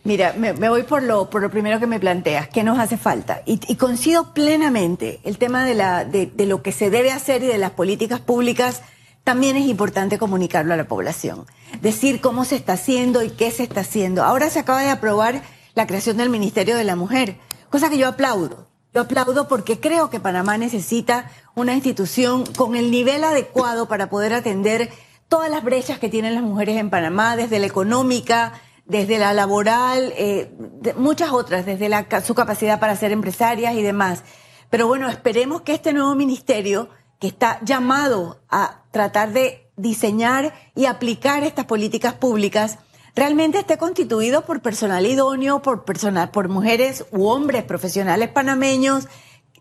Mira, 0.06 0.36
me, 0.38 0.54
voy 0.54 0.84
por 0.84 1.02
lo, 1.02 1.32
por 1.32 1.42
lo 1.42 1.50
primero 1.50 1.80
que 1.80 1.88
me 1.88 2.00
planteas, 2.00 2.48
¿qué 2.48 2.64
nos 2.64 2.78
hace 2.78 2.96
falta? 2.96 3.42
Y, 3.46 3.76
coincido 3.76 4.36
plenamente, 4.36 5.20
el 5.24 5.40
tema 5.40 5.66
de, 5.66 5.74
la, 5.74 6.06
de, 6.06 6.28
de 6.28 6.46
lo 6.46 6.62
que 6.62 6.72
se 6.72 6.92
debe 6.92 7.12
hacer 7.12 7.42
y 7.42 7.48
de 7.48 7.58
las 7.58 7.72
políticas 7.72 8.20
públicas, 8.20 8.84
también 9.24 9.58
es 9.58 9.66
importante 9.66 10.20
comunicarlo 10.20 10.76
a 10.76 10.78
la 10.78 10.88
población. 10.88 11.48
Decir 11.82 12.22
cómo 12.22 12.46
se 12.46 12.56
está 12.56 12.74
haciendo 12.74 13.24
y 13.24 13.32
qué 13.32 13.50
se 13.50 13.64
está 13.64 13.82
haciendo. 13.82 14.24
Ahora 14.24 14.52
se 14.52 14.60
acaba 14.60 14.84
de 14.84 14.92
aprobar 14.92 15.42
la 15.74 15.88
creación 15.88 16.18
del 16.18 16.30
Ministerio 16.30 16.78
de 16.78 16.84
la 16.84 16.96
Mujer, 16.96 17.38
cosa 17.72 17.90
que 17.90 17.98
yo 17.98 18.08
aplaudo. 18.08 18.68
Yo 18.94 19.02
aplaudo 19.02 19.48
porque 19.48 19.80
creo 19.80 20.12
que 20.12 20.20
Panamá 20.20 20.60
necesita 20.60 21.32
una 21.56 21.74
institución 21.74 22.46
con 22.56 22.76
el 22.76 22.92
nivel 22.92 23.24
adecuado 23.24 23.88
para 23.88 24.08
poder 24.12 24.36
atender 24.36 24.92
todas 25.28 25.50
las 25.50 25.64
brechas 25.64 25.98
que 25.98 26.10
tienen 26.10 26.36
las 26.36 26.44
mujeres 26.44 26.78
en 26.78 26.92
Panamá, 26.92 27.36
desde 27.36 27.58
la 27.58 27.66
económica, 27.66 28.54
desde 28.86 29.18
la 29.18 29.34
laboral, 29.34 30.14
eh, 30.16 30.52
muchas 30.96 31.32
otras, 31.32 31.66
desde 31.66 31.90
la, 31.90 32.08
su 32.24 32.36
capacidad 32.36 32.80
para 32.80 32.96
ser 32.96 33.12
empresarias 33.12 33.76
y 33.76 33.82
demás. 33.82 34.24
Pero 34.70 34.88
bueno, 34.88 35.10
esperemos 35.10 35.62
que 35.62 35.74
este 35.74 35.94
nuevo 35.94 36.16
ministerio, 36.16 36.90
que 37.20 37.28
está 37.28 37.60
llamado 37.64 38.42
a 38.50 38.84
tratar 38.92 39.34
de 39.34 39.70
diseñar 39.76 40.54
y 40.76 40.86
aplicar 40.86 41.44
estas 41.44 41.66
políticas 41.66 42.14
públicas, 42.14 42.78
realmente 43.16 43.60
esté 43.60 43.78
constituido 43.78 44.46
por 44.46 44.62
personal 44.62 45.06
idóneo, 45.06 45.62
por, 45.62 45.86
personal, 45.86 46.30
por 46.32 46.50
mujeres 46.50 47.06
u 47.12 47.28
hombres 47.28 47.64
profesionales 47.64 48.30
panameños 48.30 49.08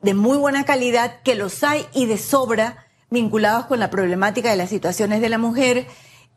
de 0.03 0.15
muy 0.15 0.37
buena 0.37 0.65
calidad, 0.65 1.23
que 1.23 1.35
los 1.35 1.65
hay 1.65 1.87
y 1.95 2.07
de 2.07 2.19
sobra 2.19 2.87
vinculados 3.09 3.67
con 3.67 3.79
la 3.79 3.91
problemática 3.91 4.51
de 4.51 4.57
las 4.57 4.69
situaciones 4.69 5.21
de 5.21 5.29
la 5.31 5.39
mujer 5.39 5.87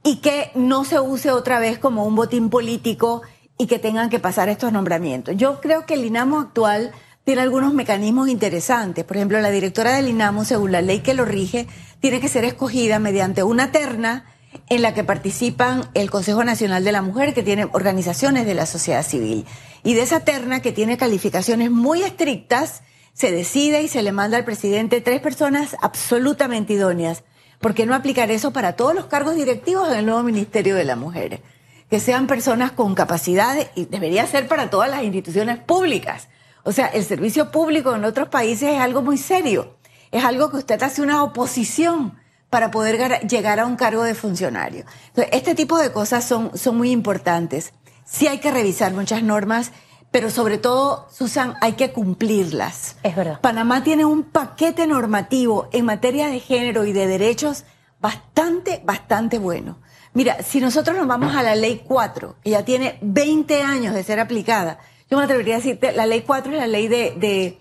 y 0.08 0.22
que 0.22 0.52
no 0.56 0.86
se 0.86 1.02
use 1.02 1.32
otra 1.32 1.60
vez 1.60 1.80
como 1.80 2.06
un 2.06 2.16
botín 2.16 2.50
político 2.50 3.24
y 3.58 3.68
que 3.68 3.78
tengan 3.78 4.10
que 4.10 4.20
pasar 4.20 4.48
estos 4.48 4.72
nombramientos. 4.72 5.36
Yo 5.36 5.60
creo 5.60 5.86
que 5.86 5.96
el 5.96 6.06
INAMO 6.06 6.40
actual 6.40 6.94
tiene 7.26 7.42
algunos 7.42 7.74
mecanismos 7.74 8.30
interesantes. 8.30 9.04
Por 9.04 9.18
ejemplo, 9.18 9.42
la 9.42 9.52
directora 9.52 9.98
del 9.98 10.08
INAMO, 10.08 10.46
según 10.46 10.72
la 10.72 10.82
ley 10.82 11.02
que 11.02 11.14
lo 11.14 11.26
rige, 11.26 11.68
tiene 12.00 12.22
que 12.22 12.30
ser 12.30 12.46
escogida 12.46 13.00
mediante 13.00 13.44
una 13.44 13.74
terna 13.74 14.24
en 14.70 14.82
la 14.82 14.94
que 14.94 15.04
participan 15.04 15.90
el 15.94 16.10
Consejo 16.10 16.42
Nacional 16.46 16.86
de 16.86 16.94
la 16.94 17.02
Mujer, 17.02 17.34
que 17.34 17.44
tiene 17.44 17.68
organizaciones 17.74 18.46
de 18.46 18.54
la 18.54 18.66
sociedad 18.66 19.06
civil. 19.06 19.46
Y 19.84 19.94
de 19.96 20.04
esa 20.04 20.22
terna, 20.22 20.62
que 20.62 20.72
tiene 20.72 20.96
calificaciones 20.96 21.70
muy 21.70 22.04
estrictas, 22.04 22.82
se 23.12 23.34
decide 23.34 23.82
y 23.82 23.90
se 23.90 24.04
le 24.04 24.14
manda 24.14 24.38
al 24.38 24.46
presidente 24.46 25.02
tres 25.02 25.20
personas 25.20 25.76
absolutamente 25.82 26.72
idóneas. 26.72 27.24
¿Por 27.60 27.74
qué 27.74 27.86
no 27.86 27.96
aplicar 27.96 28.30
eso 28.30 28.52
para 28.52 28.74
todos 28.74 28.94
los 28.94 29.06
cargos 29.06 29.36
directivos 29.36 29.90
del 29.90 30.06
nuevo 30.06 30.24
Ministerio 30.24 30.76
de 30.76 30.86
la 30.86 30.96
Mujer? 30.96 31.42
Que 31.90 32.00
sean 32.00 32.28
personas 32.28 32.72
con 32.72 32.94
capacidad 32.94 33.56
y 33.76 33.86
debería 33.86 34.28
ser 34.28 34.48
para 34.48 34.70
todas 34.70 34.90
las 34.90 35.04
instituciones 35.04 35.58
públicas. 35.58 36.28
O 36.64 36.72
sea, 36.72 36.88
el 36.88 37.04
servicio 37.04 37.50
público 37.50 37.96
en 37.96 38.06
otros 38.06 38.30
países 38.30 38.74
es 38.74 38.80
algo 38.80 39.02
muy 39.02 39.18
serio. 39.18 39.78
Es 40.12 40.24
algo 40.24 40.52
que 40.52 40.58
usted 40.58 40.82
hace 40.84 41.02
una 41.02 41.24
oposición 41.24 42.18
para 42.50 42.72
poder 42.72 43.28
llegar 43.28 43.60
a 43.60 43.66
un 43.66 43.76
cargo 43.76 44.04
de 44.04 44.16
funcionario. 44.16 44.86
Este 45.32 45.56
tipo 45.56 45.78
de 45.78 45.92
cosas 45.92 46.26
son, 46.26 46.58
son 46.58 46.78
muy 46.78 46.92
importantes. 46.92 47.74
Sí 48.06 48.28
hay 48.28 48.40
que 48.40 48.52
revisar 48.52 48.94
muchas 48.94 49.24
normas, 49.24 49.72
pero 50.12 50.30
sobre 50.30 50.58
todo, 50.58 51.08
Susan, 51.12 51.56
hay 51.62 51.74
que 51.74 51.92
cumplirlas. 51.92 52.98
Es 53.04 53.16
verdad. 53.16 53.40
Panamá 53.42 53.84
tiene 53.84 54.06
un 54.06 54.24
paquete 54.24 54.88
normativo 54.88 55.70
en 55.72 55.86
materia 55.86 56.28
de 56.28 56.40
género 56.40 56.86
y 56.86 56.94
de 56.94 57.08
derechos 57.08 57.66
bastante, 58.00 58.82
bastante 58.86 59.38
bueno. 59.40 59.80
Mira, 60.14 60.42
si 60.42 60.60
nosotros 60.60 60.98
nos 60.98 61.08
vamos 61.08 61.36
a 61.36 61.44
la 61.44 61.56
ley 61.56 61.84
4, 61.86 62.38
que 62.44 62.50
ya 62.52 62.66
tiene 62.66 62.98
20 63.02 63.62
años 63.62 63.94
de 63.94 64.04
ser 64.04 64.20
aplicada, 64.20 64.80
yo 65.10 65.18
me 65.18 65.24
atrevería 65.24 65.56
a 65.56 65.58
decirte, 65.58 65.92
la 65.92 66.06
ley 66.06 66.22
4 66.22 66.54
es 66.54 66.58
la 66.58 66.68
ley 66.68 66.88
de, 66.88 67.14
de, 67.18 67.60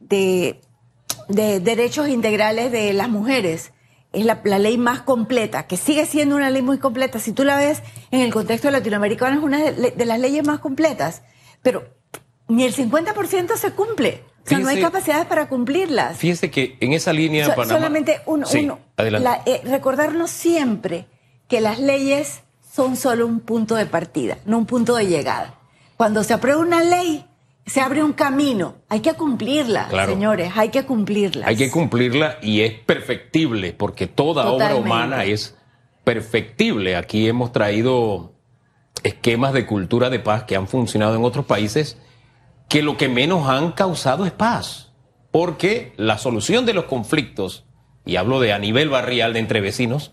de, 0.00 0.60
de 1.28 1.60
derechos 1.60 2.08
integrales 2.08 2.72
de 2.72 2.92
las 2.92 3.08
mujeres 3.08 3.72
es 4.12 4.24
la, 4.24 4.40
ley 4.58 4.78
más 4.78 5.02
completa, 5.02 5.66
que 5.66 5.76
sigue 5.76 6.06
siendo 6.06 6.36
una 6.36 6.50
ley 6.50 6.62
muy 6.62 6.78
completa. 6.78 7.18
Si 7.18 7.32
tú 7.32 7.44
la 7.44 7.56
ves 7.56 7.82
en 8.10 8.20
el 8.20 8.32
contexto 8.32 8.70
latinoamericano, 8.70 9.36
es 9.36 9.42
una 9.42 9.58
de, 9.58 10.06
las 10.06 10.18
leyes 10.18 10.46
más 10.46 10.60
completas, 10.60 11.22
pero 11.62 11.84
ni 12.48 12.64
el 12.64 12.74
50% 12.74 13.56
se 13.56 13.72
cumple. 13.72 14.22
O 14.44 14.48
sea, 14.48 14.58
no 14.60 14.68
hay 14.68 14.80
capacidades 14.80 15.26
para 15.26 15.48
cumplirlas. 15.48 16.16
Fíjese 16.16 16.50
que 16.50 16.78
en 16.80 16.94
esa 16.94 17.12
línea... 17.12 17.54
Solamente 17.66 18.22
uno, 18.24 18.46
eh, 18.96 19.60
recordarnos 19.64 20.30
siempre 20.30 21.06
que 21.48 21.60
las 21.60 21.78
leyes 21.78 22.40
son 22.72 22.96
solo 22.96 23.26
un 23.26 23.40
punto 23.40 23.74
de 23.74 23.84
partida, 23.84 24.38
no 24.46 24.58
un 24.58 24.66
punto 24.66 24.96
de 24.96 25.06
llegada. 25.06 25.58
Cuando 25.98 26.24
se 26.24 26.32
aprueba 26.32 26.60
una 26.60 26.82
ley, 26.82 27.26
se 27.66 27.80
abre 27.80 28.02
un 28.02 28.12
camino. 28.12 28.76
Hay 28.88 29.00
que 29.00 29.12
cumplirla, 29.14 29.90
señores, 30.06 30.52
hay 30.56 30.70
que 30.70 30.84
cumplirla. 30.84 31.46
Hay 31.46 31.56
que 31.56 31.70
cumplirla 31.70 32.38
y 32.40 32.62
es 32.62 32.72
perfectible, 32.72 33.72
porque 33.74 34.06
toda 34.06 34.50
obra 34.50 34.76
humana 34.76 35.24
es 35.24 35.56
perfectible. 36.04 36.96
Aquí 36.96 37.28
hemos 37.28 37.52
traído 37.52 38.32
esquemas 39.04 39.52
de 39.52 39.66
cultura 39.66 40.10
de 40.10 40.18
paz 40.18 40.44
que 40.44 40.56
han 40.56 40.68
funcionado 40.68 41.16
en 41.16 41.24
otros 41.24 41.46
países 41.46 41.98
que 42.68 42.82
lo 42.82 42.96
que 42.96 43.08
menos 43.08 43.48
han 43.48 43.72
causado 43.72 44.26
es 44.26 44.32
paz. 44.32 44.92
Porque 45.30 45.92
la 45.96 46.18
solución 46.18 46.66
de 46.66 46.74
los 46.74 46.84
conflictos, 46.84 47.64
y 48.04 48.16
hablo 48.16 48.40
de 48.40 48.52
a 48.52 48.58
nivel 48.58 48.88
barrial 48.88 49.32
de 49.32 49.40
entre 49.40 49.60
vecinos, 49.60 50.12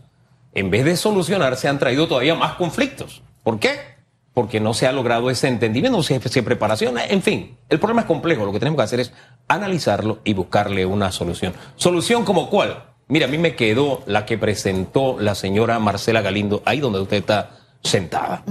en 0.54 0.70
vez 0.70 0.86
de 0.86 0.98
solucionarse 0.98 1.68
han 1.68 1.80
traído 1.80 2.08
todavía 2.08 2.36
más 2.36 2.54
conflictos. 2.54 3.22
¿Por 3.44 3.60
qué? 3.60 3.96
porque 4.36 4.60
no 4.60 4.74
se 4.74 4.86
ha 4.86 4.92
logrado 4.92 5.30
ese 5.32 5.48
entendimiento, 5.48 6.04
si 6.04 6.14
hay 6.14 6.20
preparación, 6.20 6.98
en 7.00 7.22
fin, 7.24 7.58
el 7.70 7.80
problema 7.80 8.02
es 8.02 8.08
complejo, 8.08 8.46
lo 8.46 8.52
que 8.52 8.60
tenemos 8.60 8.78
que 8.78 8.84
hacer 8.84 9.00
es 9.00 9.14
analizarlo 9.48 10.20
y 10.26 10.34
buscarle 10.34 10.86
una 10.86 11.14
solución. 11.14 11.54
¿Solución 11.78 12.26
como 12.26 12.50
cuál? 12.50 12.84
Mira, 13.08 13.28
a 13.28 13.30
mí 13.30 13.38
me 13.38 13.56
quedó 13.56 14.04
la 14.08 14.26
que 14.26 14.38
presentó 14.38 15.18
la 15.18 15.36
señora 15.36 15.80
Marcela 15.80 16.22
Galindo, 16.22 16.62
ahí 16.66 16.82
donde 16.82 17.00
usted 17.00 17.18
está 17.18 17.52
sentada. 17.86 18.44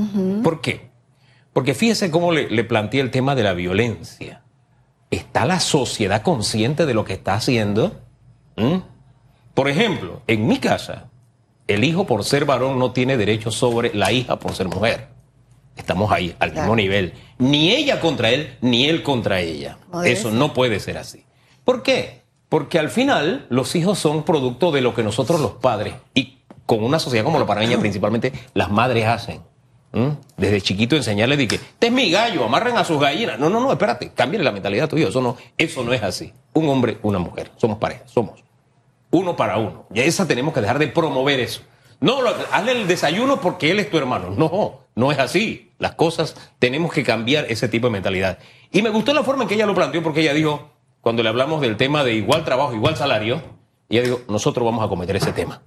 ¿Por 0.42 0.60
qué? 0.60 0.90
Porque 1.52 1.74
fíjese 1.74 2.10
cómo 2.10 2.32
le, 2.32 2.64
planteé 2.64 3.00
el 3.00 3.10
tema 3.10 3.34
de 3.34 3.42
la 3.42 3.52
violencia. 3.52 4.42
¿Está 5.10 5.46
la 5.46 5.60
sociedad 5.60 6.22
consciente 6.22 6.86
de 6.86 6.94
lo 6.94 7.04
que 7.04 7.12
está 7.12 7.34
haciendo? 7.34 8.00
¿Mm? 8.56 8.78
Por 9.54 9.68
ejemplo, 9.68 10.22
en 10.26 10.46
mi 10.46 10.58
casa, 10.58 11.10
el 11.68 11.84
hijo 11.84 12.06
por 12.06 12.24
ser 12.24 12.44
varón 12.44 12.78
no 12.78 12.92
tiene 12.92 13.16
derecho 13.16 13.50
sobre 13.50 13.94
la 13.94 14.10
hija 14.10 14.38
por 14.38 14.54
ser 14.54 14.68
mujer. 14.68 15.08
Estamos 15.76 16.10
ahí, 16.10 16.34
al 16.38 16.52
mismo 16.52 16.74
nivel. 16.76 17.14
Ni 17.38 17.70
ella 17.70 18.00
contra 18.00 18.30
él, 18.30 18.56
ni 18.60 18.86
él 18.86 19.02
contra 19.02 19.40
ella. 19.40 19.78
Eso 20.04 20.30
no 20.30 20.52
puede 20.52 20.80
ser 20.80 20.98
así. 20.98 21.24
¿Por 21.64 21.82
qué? 21.82 22.22
Porque 22.48 22.78
al 22.78 22.90
final 22.90 23.46
los 23.48 23.74
hijos 23.74 23.98
son 23.98 24.24
producto 24.24 24.70
de 24.70 24.80
lo 24.80 24.94
que 24.94 25.02
nosotros 25.02 25.40
los 25.40 25.52
padres, 25.52 25.94
y 26.14 26.33
con 26.66 26.82
una 26.82 26.98
sociedad 26.98 27.24
como 27.24 27.38
la 27.38 27.46
panameña 27.46 27.78
principalmente, 27.78 28.32
las 28.54 28.70
madres 28.70 29.06
hacen. 29.06 29.42
Desde 30.36 30.60
chiquito 30.60 30.96
enseñarles 30.96 31.38
de 31.38 31.46
que, 31.46 31.54
este 31.54 31.86
es 31.86 31.92
mi 31.92 32.10
gallo, 32.10 32.44
amarren 32.44 32.76
a 32.76 32.84
sus 32.84 33.00
gallinas. 33.00 33.38
No, 33.38 33.48
no, 33.48 33.60
no, 33.60 33.70
espérate, 33.70 34.10
cambien 34.12 34.42
la 34.42 34.50
mentalidad 34.50 34.88
tuya. 34.88 35.08
Eso 35.08 35.20
no, 35.20 35.36
eso 35.56 35.84
no 35.84 35.92
es 35.92 36.02
así. 36.02 36.32
Un 36.52 36.68
hombre, 36.68 36.98
una 37.02 37.20
mujer. 37.20 37.52
Somos 37.56 37.78
pareja, 37.78 38.02
somos. 38.06 38.42
Uno 39.12 39.36
para 39.36 39.56
uno. 39.58 39.86
Y 39.94 40.00
esa 40.00 40.26
tenemos 40.26 40.52
que 40.52 40.60
dejar 40.60 40.80
de 40.80 40.88
promover 40.88 41.38
eso. 41.38 41.60
No, 42.00 42.18
hazle 42.50 42.72
el 42.72 42.88
desayuno 42.88 43.40
porque 43.40 43.70
él 43.70 43.78
es 43.78 43.88
tu 43.88 43.96
hermano. 43.96 44.30
No, 44.30 44.80
no 44.96 45.12
es 45.12 45.18
así. 45.20 45.72
Las 45.78 45.94
cosas 45.94 46.34
tenemos 46.58 46.92
que 46.92 47.04
cambiar 47.04 47.46
ese 47.48 47.68
tipo 47.68 47.86
de 47.86 47.92
mentalidad. 47.92 48.38
Y 48.72 48.82
me 48.82 48.90
gustó 48.90 49.14
la 49.14 49.22
forma 49.22 49.44
en 49.44 49.48
que 49.48 49.54
ella 49.54 49.66
lo 49.66 49.74
planteó 49.74 50.02
porque 50.02 50.22
ella 50.22 50.34
dijo, 50.34 50.70
cuando 51.00 51.22
le 51.22 51.28
hablamos 51.28 51.60
del 51.60 51.76
tema 51.76 52.02
de 52.02 52.14
igual 52.14 52.44
trabajo, 52.44 52.74
igual 52.74 52.96
salario, 52.96 53.42
ella 53.88 54.02
dijo, 54.02 54.22
nosotros 54.28 54.64
vamos 54.64 54.84
a 54.84 54.88
cometer 54.88 55.14
ese 55.14 55.32
tema. 55.32 55.62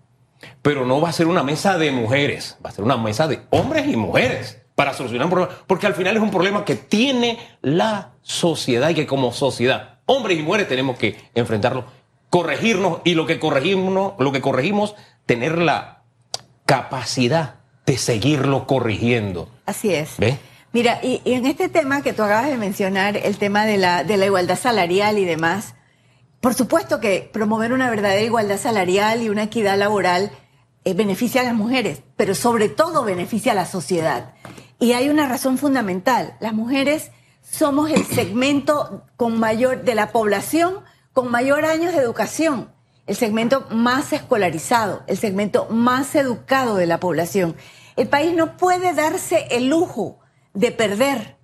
Pero 0.62 0.86
no 0.86 1.02
va 1.02 1.10
a 1.10 1.14
ser 1.14 1.28
una 1.28 1.44
mesa 1.44 1.78
de 1.78 1.92
mujeres, 1.92 2.58
va 2.66 2.70
a 2.70 2.74
ser 2.74 2.84
una 2.84 2.98
mesa 2.98 3.28
de 3.28 3.42
hombres 3.50 3.88
y 3.88 3.96
mujeres 3.96 4.62
para 4.76 4.94
solucionar 4.94 5.26
un 5.26 5.32
problema. 5.32 5.56
Porque 5.66 5.88
al 5.88 5.96
final 5.96 6.16
es 6.16 6.22
un 6.22 6.32
problema 6.32 6.66
que 6.66 6.76
tiene 6.76 7.40
la 7.62 8.12
sociedad 8.22 8.90
y 8.90 8.96
que 8.96 9.08
como 9.08 9.32
sociedad, 9.34 10.00
hombres 10.06 10.38
y 10.38 10.44
mujeres 10.44 10.68
tenemos 10.68 10.98
que 10.98 11.18
enfrentarlo, 11.34 11.86
corregirnos 12.30 13.00
y 13.04 13.16
lo 13.16 13.26
que 13.26 13.40
corregimos, 13.40 14.14
lo 14.20 14.32
que 14.32 14.42
corregimos, 14.42 14.96
tener 15.26 15.58
la 15.58 16.04
capacidad 16.66 17.56
de 17.86 17.98
seguirlo 17.98 18.68
corrigiendo. 18.68 19.50
Así 19.66 19.94
es. 19.94 20.18
Mira, 20.74 21.00
y, 21.02 21.22
en 21.26 21.46
este 21.46 21.70
tema 21.70 22.02
que 22.02 22.14
tú 22.14 22.22
acabas 22.22 22.48
de 22.48 22.58
mencionar, 22.58 23.18
el 23.18 23.38
tema 23.38 23.66
de 23.66 23.78
la, 23.78 24.04
de 24.04 24.18
la 24.18 24.26
igualdad 24.26 24.60
salarial 24.60 25.18
y 25.18 25.26
demás, 25.26 25.74
por 26.42 26.54
supuesto 26.54 27.00
que 27.00 27.30
promover 27.32 27.74
una 27.74 27.90
verdadera 27.90 28.22
igualdad 28.22 28.58
salarial 28.58 29.22
y 29.22 29.30
una 29.30 29.44
equidad 29.44 29.78
laboral 29.78 30.32
eh, 30.86 30.94
beneficia 30.94 31.42
a 31.42 31.44
las 31.44 31.56
mujeres, 31.56 32.02
pero 32.16 32.36
sobre 32.36 32.70
todo 32.70 33.04
beneficia 33.04 33.52
a 33.52 33.56
la 33.56 33.66
sociedad. 33.66 34.34
Y 34.80 34.94
hay 34.94 35.10
una 35.10 35.28
razón 35.28 35.58
fundamental. 35.58 36.38
Las 36.40 36.54
mujeres 36.54 37.12
somos 37.42 37.90
el 37.90 38.06
segmento 38.06 39.06
con 39.16 39.40
mayor 39.40 39.84
de 39.84 39.96
la 39.96 40.12
población 40.12 40.80
con 41.14 41.32
mayor 41.32 41.66
años 41.66 41.94
de 41.94 42.00
educación 42.00 42.70
el 43.08 43.16
segmento 43.16 43.66
más 43.72 44.14
escolarizado, 44.14 45.02
el 45.08 45.18
segmento 45.18 45.66
más 45.72 46.14
educado 46.14 46.76
de 46.76 46.86
la 46.86 47.00
población. 47.00 47.56
El 47.96 48.08
país 48.08 48.36
no 48.36 48.58
puede 48.58 48.94
darse 48.94 49.48
el 49.50 49.70
lujo 49.70 50.20
de 50.54 50.72
perder 50.72 51.38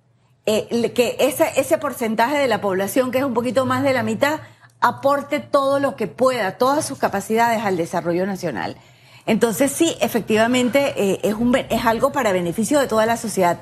eh, 0.46 0.92
que 0.92 1.16
ese 1.18 1.78
porcentaje 1.78 2.36
de 2.36 2.46
la 2.46 2.60
población, 2.60 3.10
que 3.10 3.18
es 3.18 3.24
un 3.24 3.34
poquito 3.34 3.64
más 3.64 3.82
de 3.82 3.94
la 3.94 4.02
mitad, 4.02 4.40
aporte 4.84 5.40
todo 5.40 5.80
lo 5.80 5.96
que 5.96 6.06
pueda, 6.06 6.58
todas 6.58 6.84
sus 6.84 6.98
capacidades 6.98 7.64
al 7.64 7.78
desarrollo 7.78 8.26
nacional. 8.26 8.76
Entonces 9.24 9.72
sí, 9.72 9.96
efectivamente 10.00 10.92
eh, 10.96 11.20
es, 11.22 11.34
un, 11.34 11.56
es 11.56 11.86
algo 11.86 12.12
para 12.12 12.32
beneficio 12.32 12.78
de 12.78 12.86
toda 12.86 13.06
la 13.06 13.16
sociedad. 13.16 13.60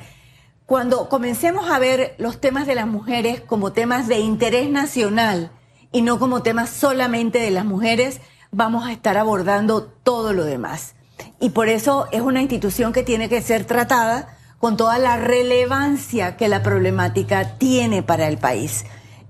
Cuando 0.67 1.09
comencemos 1.09 1.71
a 1.71 1.79
ver 1.79 2.17
los 2.19 2.41
temas 2.41 2.67
de 2.67 2.75
las 2.75 2.89
mujeres 2.89 3.41
como 3.41 3.73
temas 3.73 4.09
de 4.09 4.19
interés 4.19 4.69
nacional, 4.69 5.53
y 5.93 6.03
no 6.03 6.19
como 6.19 6.43
tema 6.43 6.67
solamente 6.67 7.39
de 7.39 7.53
las 7.53 7.67
mujeres, 7.67 8.21
vamos 8.51 8.85
a 8.87 8.93
estar 8.93 9.17
abordando 9.17 9.85
todo 9.85 10.33
lo 10.33 10.45
demás. 10.45 10.97
Y 11.39 11.51
por 11.51 11.69
eso 11.69 12.09
es 12.11 12.23
una 12.23 12.41
institución 12.41 12.93
que 12.93 13.05
tiene 13.05 13.29
que 13.29 13.43
ser 13.43 13.65
tratada 13.65 14.39
con 14.59 14.77
toda 14.77 14.99
la 14.99 15.19
relevancia 15.19 16.37
que 16.37 16.49
la 16.49 16.65
problemática 16.65 17.59
tiene 17.59 18.03
para 18.03 18.27
el 18.27 18.39
país. 18.39 18.85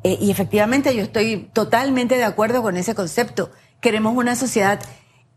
Eh, 0.04 0.18
y 0.20 0.30
efectivamente 0.30 0.94
yo 0.94 1.02
estoy 1.02 1.50
totalmente 1.52 2.16
de 2.16 2.24
acuerdo 2.24 2.62
con 2.62 2.76
ese 2.76 2.94
concepto. 2.94 3.50
Queremos 3.80 4.16
una 4.16 4.36
sociedad 4.36 4.80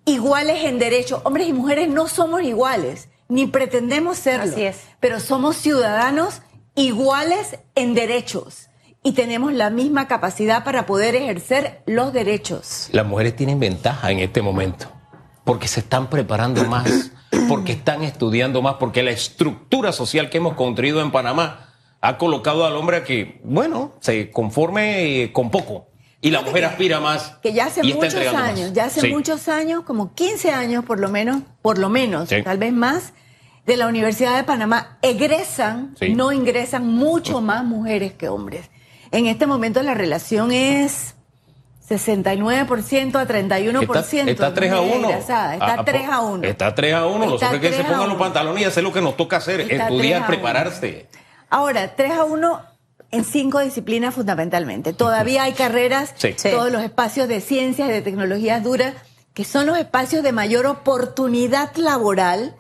iguales 0.06 0.66
en 0.66 0.80
derecho. 0.80 1.22
Hombres 1.24 1.48
y 1.48 1.54
mujeres 1.54 1.90
no 1.90 2.08
somos 2.08 2.44
iguales 2.44 3.10
ni 3.28 3.48
pretendemos 3.48 4.18
serlo. 4.18 4.52
Así 4.52 4.64
es. 4.64 4.82
Pero 5.00 5.20
somos 5.20 5.56
ciudadanos 5.58 6.42
iguales 6.76 7.60
en 7.76 7.94
derechos 7.94 8.70
y 9.04 9.14
tenemos 9.14 9.54
la 9.54 9.70
misma 9.70 10.08
capacidad 10.08 10.64
para 10.64 10.86
poder 10.86 11.16
ejercer 11.16 11.84
los 11.86 12.12
derechos. 12.12 12.90
Las 12.92 13.06
mujeres 13.06 13.36
tienen 13.36 13.60
ventaja 13.60 14.12
en 14.12 14.20
este 14.20 14.42
momento 14.42 14.92
porque 15.44 15.68
se 15.68 15.82
están 15.82 16.10
preparando 16.10 16.66
más, 16.66 17.12
porque 17.48 17.74
están 17.74 18.04
estudiando 18.04 18.62
más, 18.62 18.76
porque 18.76 19.04
la 19.04 19.12
estructura 19.12 19.92
social 19.92 20.30
que 20.30 20.38
hemos 20.38 20.56
construido 20.56 21.02
en 21.02 21.12
Panamá 21.12 21.65
ha 22.02 22.18
colocado 22.18 22.66
al 22.66 22.76
hombre 22.76 22.98
a 22.98 23.04
que, 23.04 23.40
bueno, 23.44 23.94
se 24.00 24.30
conforme 24.32 25.24
eh, 25.24 25.32
con 25.32 25.50
poco. 25.52 25.88
Y 26.22 26.32
la 26.32 26.42
mujer 26.42 26.66
aspira 26.66 27.00
más. 27.00 27.38
Que 27.44 27.54
ya 27.54 27.66
hace 27.68 27.84
muchos 27.84 28.16
más. 28.16 28.36
años, 28.36 28.74
ya 28.74 28.86
hace 28.86 29.02
Sí. 29.02 29.08
muchos 29.10 29.48
años, 29.48 29.84
como 29.84 30.14
15 30.16 30.52
años 30.52 30.84
por 30.86 31.00
lo 31.00 31.10
menos, 31.10 31.42
por 31.62 31.78
lo 31.78 31.90
menos, 31.90 32.30
Sí. 32.30 32.42
tal 32.44 32.58
vez 32.58 32.74
más, 32.74 33.14
de 33.68 33.78
la 33.78 33.88
Universidad 33.88 34.36
de 34.36 34.44
Panamá 34.44 34.98
egresan, 35.02 35.96
Sí. 36.00 36.14
no 36.16 36.32
ingresan 36.32 36.88
mucho 36.88 37.42
más 37.42 37.64
mujeres 37.64 38.14
que 38.14 38.28
hombres. 38.30 38.70
En 39.12 39.28
este 39.28 39.46
momento 39.48 39.82
la 39.84 39.94
relación 39.94 40.52
es 40.52 41.16
69% 41.88 43.20
a 43.20 43.26
31%. 43.28 44.32
Está, 44.32 44.48
está 44.48 44.54
3 44.54 44.72
a 44.72 44.82
1. 44.82 45.10
egresada, 45.10 45.54
Está 45.54 45.86
3 45.86 46.10
a 46.10 46.20
1. 46.22 46.44
Está 46.48 46.76
3 46.76 46.94
a 46.96 47.06
1. 47.06 47.26
Los 47.28 47.42
hombres 47.44 47.62
que 47.62 47.68
se 47.70 47.74
3 47.76 47.86
a 47.86 47.90
pongan 47.90 48.00
los 48.10 48.16
1. 48.16 48.18
pantalones 48.18 48.62
y 48.64 48.66
hacer 48.66 48.84
lo 48.84 48.92
que 48.92 49.02
nos 49.02 49.16
toca 49.16 49.38
hacer. 49.38 49.62
Está 49.62 49.88
3 49.88 49.90
estudiar, 49.92 50.16
a 50.16 50.26
1. 50.26 50.28
prepararse. 50.28 51.08
Ahora, 51.50 51.96
3 51.96 52.12
a 52.14 52.24
1 52.26 52.62
en 53.12 53.24
cinco 53.24 53.60
disciplinas 53.60 54.14
fundamentalmente. 54.16 54.92
Todavía 54.94 55.44
hay 55.44 55.54
carreras, 55.54 56.14
Sí. 56.18 56.34
Sí. 56.36 56.50
todos 56.52 56.72
los 56.72 56.82
espacios 56.82 57.28
de 57.28 57.40
ciencias 57.42 57.88
y 57.90 57.92
de 57.92 58.02
tecnologías 58.02 58.64
duras, 58.64 58.94
que 59.34 59.46
son 59.46 59.66
los 59.68 59.78
espacios 59.78 60.24
de 60.24 60.32
mayor 60.32 60.66
oportunidad 60.66 61.76
laboral, 61.76 62.56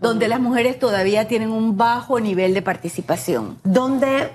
donde 0.00 0.28
las 0.28 0.40
mujeres 0.40 0.78
todavía 0.78 1.26
tienen 1.26 1.50
un 1.50 1.76
bajo 1.78 2.20
nivel 2.20 2.52
de 2.54 2.60
participación. 2.62 3.58
donde, 3.64 4.30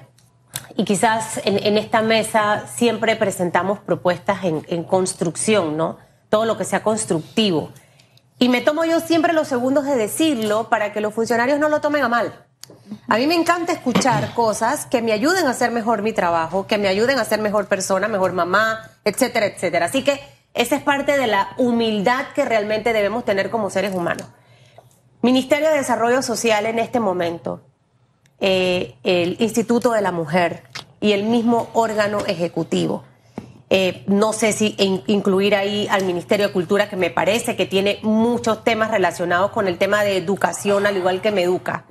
y 0.75 0.85
quizás 0.85 1.39
en, 1.43 1.63
en 1.63 1.77
esta 1.77 2.01
mesa 2.01 2.65
siempre 2.75 3.15
presentamos 3.15 3.79
propuestas 3.79 4.43
en, 4.43 4.65
en 4.69 4.83
construcción, 4.83 5.77
¿no? 5.77 5.97
Todo 6.29 6.45
lo 6.45 6.57
que 6.57 6.63
sea 6.63 6.81
constructivo. 6.81 7.71
Y 8.39 8.50
me 8.50 8.62
tomo 8.62 8.85
yo 8.85 9.00
siempre 9.01 9.33
los 9.33 9.47
segundos 9.47 9.85
de 9.85 9.95
decirlo 9.95 10.67
para 10.69 10.91
que 10.93 11.00
los 11.00 11.13
funcionarios 11.13 11.59
no 11.59 11.69
lo 11.69 11.79
tomen 11.79 12.03
a 12.03 12.09
mal. 12.09 12.44
A 13.07 13.17
mí 13.17 13.27
me 13.27 13.35
encanta 13.35 13.71
escuchar 13.73 14.33
cosas 14.33 14.85
que 14.85 15.01
me 15.01 15.11
ayuden 15.11 15.45
a 15.47 15.51
hacer 15.51 15.71
mejor 15.71 16.01
mi 16.01 16.13
trabajo, 16.13 16.67
que 16.67 16.77
me 16.77 16.87
ayuden 16.87 17.17
a 17.19 17.25
ser 17.25 17.39
mejor 17.39 17.67
persona, 17.67 18.07
mejor 18.07 18.33
mamá, 18.33 18.91
etcétera, 19.03 19.45
etcétera. 19.47 19.85
Así 19.87 20.03
que 20.03 20.19
esa 20.53 20.75
es 20.75 20.83
parte 20.83 21.17
de 21.17 21.27
la 21.27 21.49
humildad 21.57 22.25
que 22.35 22.45
realmente 22.45 22.93
debemos 22.93 23.25
tener 23.25 23.49
como 23.49 23.69
seres 23.69 23.93
humanos. 23.93 24.27
Ministerio 25.21 25.69
de 25.69 25.77
Desarrollo 25.77 26.21
Social 26.21 26.65
en 26.67 26.79
este 26.79 26.99
momento, 26.99 27.61
eh, 28.39 28.95
el 29.03 29.37
Instituto 29.39 29.91
de 29.91 30.01
la 30.01 30.11
Mujer 30.11 30.63
y 31.01 31.13
el 31.13 31.23
mismo 31.23 31.69
órgano 31.73 32.19
ejecutivo. 32.27 33.03
Eh, 33.71 34.03
no 34.07 34.31
sé 34.31 34.53
si 34.53 34.75
in- 34.77 35.03
incluir 35.07 35.55
ahí 35.55 35.87
al 35.89 36.05
Ministerio 36.05 36.47
de 36.47 36.53
Cultura, 36.53 36.87
que 36.87 36.95
me 36.95 37.09
parece 37.09 37.55
que 37.55 37.65
tiene 37.65 37.97
muchos 38.03 38.63
temas 38.63 38.91
relacionados 38.91 39.49
con 39.51 39.67
el 39.67 39.79
tema 39.79 40.03
de 40.03 40.17
educación, 40.17 40.85
al 40.85 40.97
igual 40.97 41.21
que 41.21 41.31
me 41.31 41.41
educa. 41.43 41.85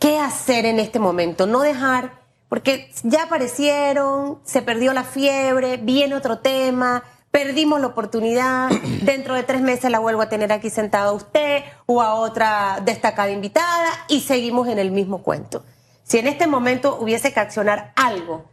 ¿Qué 0.00 0.18
hacer 0.18 0.64
en 0.64 0.80
este 0.80 0.98
momento? 0.98 1.46
No 1.46 1.60
dejar, 1.60 2.22
porque 2.48 2.90
ya 3.02 3.24
aparecieron, 3.24 4.40
se 4.44 4.62
perdió 4.62 4.94
la 4.94 5.04
fiebre, 5.04 5.76
viene 5.76 6.14
otro 6.14 6.38
tema, 6.38 7.04
perdimos 7.30 7.82
la 7.82 7.88
oportunidad, 7.88 8.70
dentro 9.02 9.34
de 9.34 9.42
tres 9.42 9.60
meses 9.60 9.90
la 9.90 9.98
vuelvo 9.98 10.22
a 10.22 10.30
tener 10.30 10.52
aquí 10.52 10.70
sentada 10.70 11.10
a 11.10 11.12
usted 11.12 11.64
o 11.84 12.00
a 12.00 12.14
otra 12.14 12.80
destacada 12.82 13.30
invitada 13.30 13.90
y 14.08 14.22
seguimos 14.22 14.68
en 14.68 14.78
el 14.78 14.90
mismo 14.90 15.22
cuento. 15.22 15.66
Si 16.02 16.16
en 16.16 16.28
este 16.28 16.46
momento 16.46 16.96
hubiese 16.98 17.34
que 17.34 17.40
accionar 17.40 17.92
algo 17.94 18.46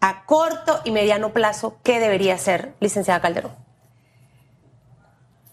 a 0.00 0.24
corto 0.24 0.80
y 0.86 0.90
mediano 0.90 1.34
plazo, 1.34 1.76
¿qué 1.82 2.00
debería 2.00 2.32
hacer, 2.32 2.76
licenciada 2.80 3.20
Calderón? 3.20 3.52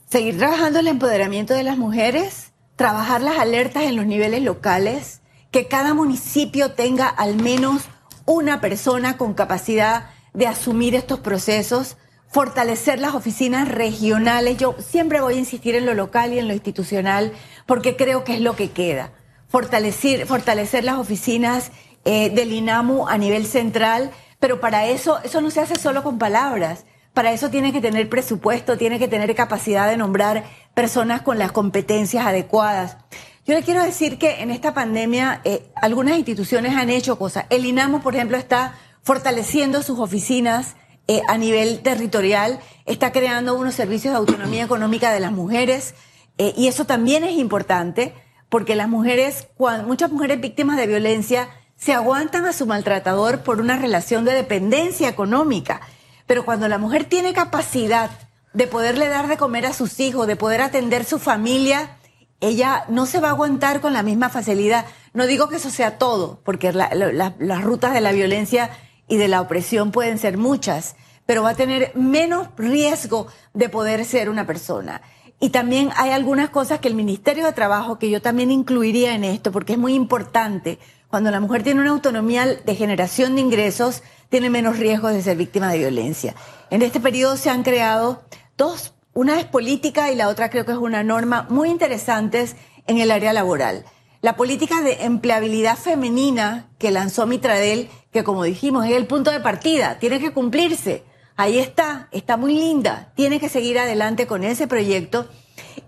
Seguir 0.09 0.37
trabajando 0.37 0.79
el 0.79 0.87
empoderamiento 0.87 1.53
de 1.53 1.63
las 1.63 1.77
mujeres, 1.77 2.53
trabajar 2.77 3.21
las 3.21 3.37
alertas 3.37 3.83
en 3.83 3.97
los 3.97 4.05
niveles 4.05 4.43
locales, 4.43 5.20
que 5.51 5.67
cada 5.67 5.93
municipio 5.93 6.71
tenga 6.71 7.07
al 7.07 7.35
menos 7.35 7.83
una 8.25 8.61
persona 8.61 9.17
con 9.17 9.33
capacidad 9.33 10.09
de 10.33 10.47
asumir 10.47 10.95
estos 10.95 11.19
procesos, 11.19 11.97
fortalecer 12.29 12.99
las 12.99 13.13
oficinas 13.13 13.67
regionales. 13.67 14.57
Yo 14.57 14.75
siempre 14.79 15.19
voy 15.19 15.35
a 15.35 15.39
insistir 15.39 15.75
en 15.75 15.85
lo 15.85 15.93
local 15.93 16.33
y 16.33 16.39
en 16.39 16.47
lo 16.47 16.53
institucional 16.53 17.33
porque 17.65 17.97
creo 17.97 18.23
que 18.23 18.33
es 18.35 18.41
lo 18.41 18.55
que 18.55 18.71
queda. 18.71 19.11
Fortalecer, 19.49 20.25
fortalecer 20.25 20.85
las 20.85 20.95
oficinas 20.95 21.71
eh, 22.05 22.29
del 22.29 22.53
INAMU 22.53 23.07
a 23.09 23.17
nivel 23.17 23.45
central, 23.45 24.11
pero 24.39 24.61
para 24.61 24.85
eso, 24.87 25.19
eso 25.23 25.41
no 25.41 25.51
se 25.51 25.59
hace 25.59 25.75
solo 25.75 26.03
con 26.03 26.17
palabras. 26.17 26.85
Para 27.13 27.33
eso 27.33 27.49
tiene 27.49 27.73
que 27.73 27.81
tener 27.81 28.07
presupuesto, 28.07 28.77
tiene 28.77 28.97
que 28.97 29.09
tener 29.09 29.35
capacidad 29.35 29.89
de 29.89 29.97
nombrar 29.97 30.45
personas 30.73 31.21
con 31.21 31.37
las 31.37 31.51
competencias 31.51 32.25
adecuadas. 32.25 32.95
Yo 33.43 33.55
le 33.55 33.63
quiero 33.63 33.83
decir 33.83 34.19
que 34.19 34.41
en 34.41 34.51
esta 34.51 34.73
pandemia 34.73 35.41
eh, 35.43 35.71
algunas 35.75 36.15
instituciones 36.15 36.75
han 36.75 36.91
hecho 36.91 37.17
cosas. 37.17 37.45
El 37.49 37.65
INAMO, 37.65 38.01
por 38.01 38.15
ejemplo, 38.15 38.37
está 38.37 38.75
fortaleciendo 39.01 39.81
sus 39.81 39.97
oficinas 39.97 40.75
eh, 41.07 41.23
a 41.27 41.39
nivel 41.39 41.79
territorial, 41.79 42.59
está 42.85 43.11
creando 43.11 43.55
unos 43.55 43.73
servicios 43.73 44.13
de 44.13 44.19
autonomía 44.19 44.63
económica 44.63 45.11
de 45.11 45.19
las 45.19 45.31
mujeres 45.31 45.95
eh, 46.37 46.53
y 46.55 46.67
eso 46.67 46.85
también 46.85 47.23
es 47.23 47.37
importante 47.37 48.13
porque 48.47 48.75
las 48.75 48.87
mujeres, 48.87 49.47
muchas 49.87 50.11
mujeres 50.11 50.39
víctimas 50.39 50.77
de 50.77 50.85
violencia 50.85 51.49
se 51.75 51.93
aguantan 51.93 52.45
a 52.45 52.53
su 52.53 52.67
maltratador 52.67 53.41
por 53.41 53.59
una 53.59 53.77
relación 53.77 54.23
de 54.23 54.33
dependencia 54.33 55.09
económica. 55.09 55.81
Pero 56.27 56.45
cuando 56.45 56.67
la 56.67 56.77
mujer 56.77 57.05
tiene 57.05 57.33
capacidad 57.33 58.11
de 58.53 58.67
poderle 58.67 59.07
dar 59.07 59.27
de 59.27 59.37
comer 59.37 59.65
a 59.65 59.73
sus 59.73 59.99
hijos, 59.99 60.27
de 60.27 60.35
poder 60.35 60.61
atender 60.61 61.05
su 61.05 61.17
familia, 61.17 61.97
ella 62.41 62.85
no 62.89 63.05
se 63.05 63.19
va 63.19 63.29
a 63.29 63.31
aguantar 63.31 63.79
con 63.81 63.93
la 63.93 64.03
misma 64.03 64.29
facilidad. 64.29 64.85
No 65.13 65.25
digo 65.27 65.47
que 65.47 65.55
eso 65.55 65.69
sea 65.69 65.97
todo, 65.97 66.41
porque 66.43 66.73
la- 66.73 66.89
la- 66.93 67.11
la- 67.13 67.35
las 67.39 67.63
rutas 67.63 67.93
de 67.93 68.01
la 68.01 68.11
violencia 68.11 68.69
y 69.07 69.17
de 69.17 69.27
la 69.27 69.41
opresión 69.41 69.91
pueden 69.91 70.17
ser 70.17 70.37
muchas, 70.37 70.95
pero 71.25 71.43
va 71.43 71.51
a 71.51 71.55
tener 71.55 71.91
menos 71.95 72.49
riesgo 72.57 73.27
de 73.53 73.69
poder 73.69 74.03
ser 74.05 74.29
una 74.29 74.45
persona. 74.45 75.01
Y 75.39 75.49
también 75.49 75.89
hay 75.95 76.11
algunas 76.11 76.49
cosas 76.49 76.79
que 76.79 76.87
el 76.87 76.95
Ministerio 76.95 77.45
de 77.45 77.53
Trabajo, 77.53 77.97
que 77.97 78.09
yo 78.09 78.21
también 78.21 78.51
incluiría 78.51 79.15
en 79.15 79.23
esto, 79.23 79.51
porque 79.51 79.73
es 79.73 79.79
muy 79.79 79.93
importante, 79.95 80.77
cuando 81.09 81.31
la 81.31 81.39
mujer 81.39 81.63
tiene 81.63 81.81
una 81.81 81.89
autonomía 81.91 82.45
de 82.45 82.75
generación 82.75 83.35
de 83.35 83.41
ingresos, 83.41 84.03
tiene 84.29 84.49
menos 84.49 84.77
riesgo 84.77 85.09
de 85.09 85.21
ser 85.21 85.37
víctima 85.37 85.71
de 85.71 85.79
violencia. 85.79 86.35
En 86.69 86.81
este 86.81 86.99
periodo 86.99 87.37
se 87.37 87.49
han 87.49 87.63
creado 87.63 88.23
dos, 88.55 88.93
una 89.13 89.39
es 89.39 89.45
política 89.45 90.11
y 90.11 90.15
la 90.15 90.29
otra 90.29 90.49
creo 90.49 90.65
que 90.65 90.71
es 90.71 90.77
una 90.77 91.03
norma 91.03 91.45
muy 91.49 91.69
interesantes 91.69 92.55
en 92.87 92.97
el 92.97 93.11
área 93.11 93.33
laboral. 93.33 93.85
La 94.21 94.35
política 94.35 94.81
de 94.81 95.03
empleabilidad 95.03 95.77
femenina 95.77 96.69
que 96.77 96.91
lanzó 96.91 97.25
Mitradel, 97.25 97.89
que 98.11 98.23
como 98.23 98.43
dijimos 98.43 98.85
es 98.85 98.93
el 98.93 99.07
punto 99.07 99.31
de 99.31 99.39
partida, 99.39 99.97
tiene 99.99 100.19
que 100.19 100.31
cumplirse. 100.31 101.03
Ahí 101.35 101.57
está, 101.57 102.07
está 102.11 102.37
muy 102.37 102.55
linda, 102.55 103.11
tiene 103.15 103.39
que 103.39 103.49
seguir 103.49 103.79
adelante 103.79 104.27
con 104.27 104.43
ese 104.43 104.67
proyecto 104.67 105.27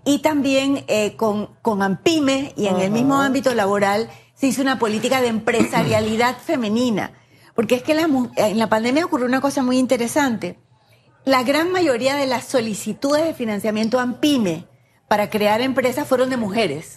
y 0.04 0.18
también 0.18 0.84
eh, 0.88 1.16
con, 1.16 1.50
con 1.62 1.82
AMPIME 1.82 2.52
y 2.56 2.66
en 2.66 2.80
el 2.80 2.90
mismo 2.90 3.20
ámbito 3.20 3.54
laboral 3.54 4.10
se 4.34 4.48
hizo 4.48 4.62
una 4.62 4.78
política 4.78 5.20
de 5.20 5.28
empresarialidad 5.28 6.36
femenina. 6.38 7.12
Porque 7.54 7.76
es 7.76 7.82
que 7.82 7.94
la 7.94 8.08
en 8.36 8.58
la 8.58 8.68
pandemia 8.68 9.04
ocurrió 9.04 9.26
una 9.26 9.40
cosa 9.40 9.62
muy 9.62 9.78
interesante. 9.78 10.58
La 11.24 11.42
gran 11.42 11.72
mayoría 11.72 12.16
de 12.16 12.26
las 12.26 12.44
solicitudes 12.44 13.24
de 13.24 13.34
financiamiento 13.34 13.98
AMPIME 13.98 14.66
para 15.08 15.30
crear 15.30 15.60
empresas 15.60 16.06
fueron 16.06 16.28
de 16.30 16.36
mujeres. 16.36 16.94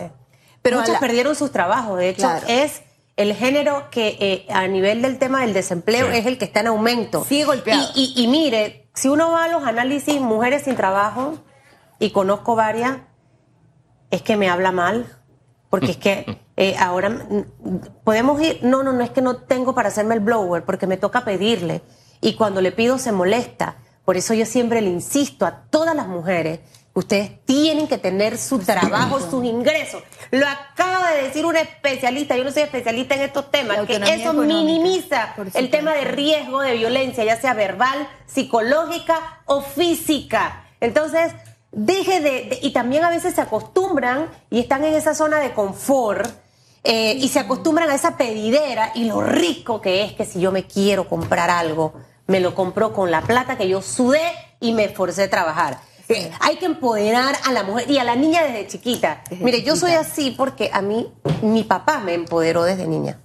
Pero 0.61 0.77
Muchas 0.79 0.93
la- 0.95 0.99
perdieron 0.99 1.35
sus 1.35 1.51
trabajos. 1.51 1.97
De 1.97 2.09
hecho, 2.09 2.23
Claro. 2.23 2.45
es 2.49 2.81
el 3.15 3.33
género 3.33 3.89
que 3.89 4.17
eh, 4.19 4.45
a 4.49 4.67
nivel 4.67 5.01
del 5.01 5.17
tema 5.17 5.41
del 5.41 5.53
desempleo 5.53 6.11
Sí. 6.11 6.17
es 6.17 6.25
el 6.25 6.37
que 6.37 6.45
está 6.45 6.59
en 6.59 6.67
aumento. 6.67 7.23
Sigue 7.25 7.45
golpeado. 7.45 7.81
Y, 7.95 8.13
y- 8.17 8.23
y 8.23 8.27
mire, 8.27 8.89
si 8.93 9.07
uno 9.07 9.31
va 9.31 9.45
a 9.45 9.47
los 9.47 9.63
análisis 9.63 10.19
mujeres 10.19 10.63
sin 10.63 10.75
trabajo, 10.75 11.35
y 11.99 12.11
conozco 12.11 12.55
varias, 12.55 12.97
es 14.11 14.21
que 14.21 14.35
me 14.37 14.49
habla 14.49 14.71
mal. 14.71 15.13
Porque 15.69 15.91
es 15.91 15.97
que 15.97 16.39
eh, 16.57 16.75
ahora 16.79 17.27
podemos 18.03 18.41
ir. 18.41 18.59
No, 18.61 18.83
no, 18.83 18.93
no 18.93 19.03
es 19.03 19.09
que 19.09 19.21
no 19.21 19.37
tengo 19.37 19.73
para 19.73 19.87
hacerme 19.89 20.15
el 20.15 20.21
blower, 20.21 20.63
porque 20.63 20.85
me 20.87 20.97
toca 20.97 21.23
pedirle. 21.25 21.81
Y 22.21 22.35
cuando 22.35 22.61
le 22.61 22.71
pido 22.71 22.97
se 22.97 23.11
molesta. 23.11 23.77
Por 24.07 24.15
eso 24.15 24.33
yo 24.33 24.45
siempre 24.45 24.79
le 24.79 24.89
insisto 24.89 25.45
a 25.45 25.63
todas 25.69 25.93
las 25.93 26.07
mujeres 26.07 26.59
que 26.93 26.99
ustedes 26.99 27.43
tienen 27.43 27.89
que 27.89 27.97
tener 27.97 28.37
su 28.37 28.57
trabajo, 28.59 29.19
sus 29.19 29.43
ingresos. 29.43 30.01
Lo 30.31 30.47
acaba 30.47 31.11
de 31.11 31.23
decir 31.23 31.45
una 31.45 31.59
especialista, 31.59 32.37
yo 32.37 32.45
no 32.45 32.51
soy 32.53 32.63
especialista 32.63 33.15
en 33.15 33.21
estos 33.23 33.51
temas, 33.51 33.75
que 33.85 33.99
eso 34.21 34.31
minimiza 34.63 35.33
el 35.59 35.69
tema 35.69 35.93
de 35.93 36.05
riesgo 36.05 36.61
de 36.61 36.75
violencia, 36.77 37.25
ya 37.25 37.35
sea 37.41 37.53
verbal, 37.53 38.07
psicológica 38.25 39.41
o 39.45 39.59
física. 39.61 40.63
Entonces, 40.79 41.33
deje 41.73 42.21
de, 42.21 42.31
de- 42.45 42.59
y 42.61 42.71
también 42.71 43.03
a 43.03 43.09
veces 43.09 43.35
se 43.35 43.41
acostumbran 43.41 44.29
y 44.49 44.61
están 44.61 44.85
en 44.85 44.93
esa 44.93 45.15
zona 45.15 45.39
de 45.39 45.51
confort 45.51 46.25
eh, 46.85 47.15
y 47.19 47.27
se 47.27 47.39
acostumbran 47.39 47.89
a 47.89 47.95
esa 47.95 48.15
pedidera 48.15 48.93
y 48.95 49.03
lo 49.03 49.19
rico 49.19 49.81
que 49.81 50.05
es 50.05 50.13
que 50.13 50.23
si 50.23 50.39
yo 50.39 50.53
me 50.53 50.63
quiero 50.63 51.09
comprar 51.09 51.49
algo, 51.49 51.93
me 52.27 52.39
lo 52.39 52.53
compro 52.55 52.93
con 52.93 53.09
la 53.11 53.21
plata 53.21 53.57
que 53.57 53.67
yo 53.67 53.81
sudé 53.81 54.21
y 54.59 54.73
me 54.73 54.85
esforcé 54.85 55.23
a 55.23 55.29
trabajar. 55.29 55.79
Eh, 56.09 56.31
hay 56.39 56.55
que 56.57 56.65
empoderar 56.65 57.35
a 57.45 57.51
la 57.51 57.63
mujer 57.63 57.89
y 57.89 57.97
a 57.97 58.03
la 58.05 58.15
niña 58.15 58.43
desde 58.43 58.67
chiquita. 58.67 59.23
Desde 59.29 59.43
Mire, 59.43 59.63
yo 59.63 59.75
soy 59.75 59.91
así 59.91 60.31
porque 60.37 60.69
a 60.71 60.81
mí 60.81 61.11
mi 61.41 61.63
papá 61.63 61.99
me 61.99 62.13
empoderó 62.13 62.63
desde 62.63 62.87
niña. 62.87 63.19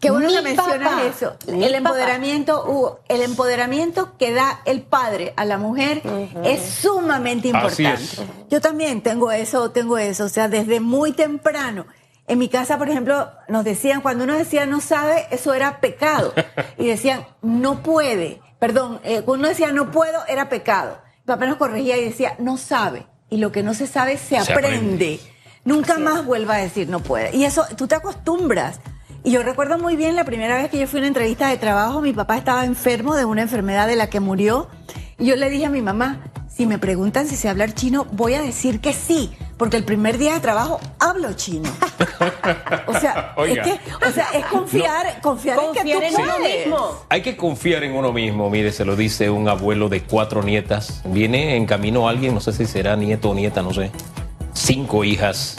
Qué 0.00 0.10
bueno 0.10 0.28
Mi 0.28 0.34
que 0.36 0.42
mencionas 0.42 0.78
papá, 0.90 1.04
eso. 1.04 1.36
el 1.48 1.74
empoderamiento, 1.74 2.64
Hugo, 2.68 3.00
el 3.08 3.22
empoderamiento 3.22 4.16
que 4.18 4.32
da 4.32 4.60
el 4.66 4.82
padre 4.82 5.32
a 5.36 5.44
la 5.46 5.56
mujer 5.56 6.02
es 6.44 6.60
sumamente 6.62 7.50
Así 7.54 7.82
importante. 7.82 8.02
es. 8.22 8.48
Yo 8.50 8.60
también 8.60 9.00
tengo 9.02 9.32
eso, 9.32 9.70
tengo 9.70 9.96
eso, 9.96 10.24
o 10.24 10.28
sea, 10.28 10.48
desde 10.48 10.80
muy 10.80 11.12
temprano. 11.12 11.86
En 12.28 12.38
mi 12.38 12.48
casa, 12.48 12.76
por 12.78 12.88
ejemplo, 12.88 13.30
nos 13.48 13.64
decían, 13.64 14.00
cuando 14.00 14.24
uno 14.24 14.36
decía 14.36 14.66
no 14.66 14.80
sabe, 14.80 15.26
eso 15.30 15.54
era 15.54 15.80
pecado. 15.80 16.32
Y 16.78 16.86
decían, 16.88 17.26
no 17.42 17.82
puede. 17.82 18.40
Perdón, 18.58 19.00
eh, 19.04 19.22
cuando 19.22 19.42
uno 19.42 19.48
decía 19.48 19.72
no 19.72 19.90
puedo, 19.90 20.26
era 20.28 20.48
pecado. 20.48 20.98
Mi 21.20 21.26
papá 21.26 21.46
nos 21.46 21.56
corregía 21.56 21.96
y 21.96 22.04
decía, 22.04 22.34
no 22.38 22.56
sabe. 22.56 23.06
Y 23.30 23.38
lo 23.38 23.52
que 23.52 23.62
no 23.62 23.74
se 23.74 23.86
sabe 23.86 24.16
se, 24.18 24.28
Se 24.28 24.38
aprende. 24.38 24.66
aprende. 24.66 25.20
Nunca 25.64 25.98
más 25.98 26.24
vuelva 26.24 26.54
a 26.54 26.58
decir 26.58 26.88
no 26.88 27.00
puede. 27.00 27.34
Y 27.36 27.44
eso, 27.44 27.64
tú 27.76 27.88
te 27.88 27.96
acostumbras. 27.96 28.80
Y 29.24 29.32
yo 29.32 29.42
recuerdo 29.42 29.78
muy 29.78 29.96
bien 29.96 30.14
la 30.14 30.24
primera 30.24 30.56
vez 30.56 30.70
que 30.70 30.78
yo 30.78 30.86
fui 30.86 30.98
a 30.98 31.00
una 31.00 31.08
entrevista 31.08 31.48
de 31.48 31.56
trabajo, 31.56 32.00
mi 32.00 32.12
papá 32.12 32.36
estaba 32.36 32.64
enfermo 32.64 33.16
de 33.16 33.24
una 33.24 33.42
enfermedad 33.42 33.88
de 33.88 33.96
la 33.96 34.08
que 34.08 34.20
murió. 34.20 34.68
Y 35.18 35.26
yo 35.26 35.34
le 35.34 35.50
dije 35.50 35.66
a 35.66 35.70
mi 35.70 35.82
mamá, 35.82 36.20
si 36.48 36.66
me 36.66 36.78
preguntan 36.78 37.26
si 37.26 37.34
sé 37.34 37.48
hablar 37.48 37.72
chino, 37.74 38.06
voy 38.12 38.34
a 38.34 38.42
decir 38.42 38.80
que 38.80 38.92
sí, 38.92 39.36
porque 39.56 39.76
el 39.76 39.84
primer 39.84 40.18
día 40.18 40.34
de 40.34 40.40
trabajo 40.40 40.80
hablo 40.98 41.32
chino. 41.32 41.70
O 42.86 42.98
sea, 42.98 43.32
Oiga. 43.36 43.62
es 43.62 43.68
que, 43.80 44.06
o 44.06 44.10
sea, 44.10 44.28
es 44.34 44.44
confiar, 44.46 45.20
confiar, 45.22 45.58
en 45.58 45.72
que 45.72 45.92
tú 45.92 46.02
en 46.02 46.14
uno 46.14 46.34
puedes. 46.38 46.66
mismo. 46.66 46.90
Hay 47.08 47.22
que 47.22 47.36
confiar 47.36 47.84
en 47.84 47.94
uno 47.94 48.12
mismo, 48.12 48.50
mire, 48.50 48.72
se 48.72 48.84
lo 48.84 48.96
dice 48.96 49.30
un 49.30 49.48
abuelo 49.48 49.88
de 49.88 50.02
cuatro 50.02 50.42
nietas. 50.42 51.00
Viene 51.04 51.56
en 51.56 51.66
camino 51.66 52.08
alguien, 52.08 52.34
no 52.34 52.40
sé 52.40 52.52
si 52.52 52.66
será 52.66 52.96
nieto 52.96 53.30
o 53.30 53.34
nieta, 53.34 53.62
no 53.62 53.72
sé. 53.72 53.90
Cinco 54.52 55.04
hijas. 55.04 55.56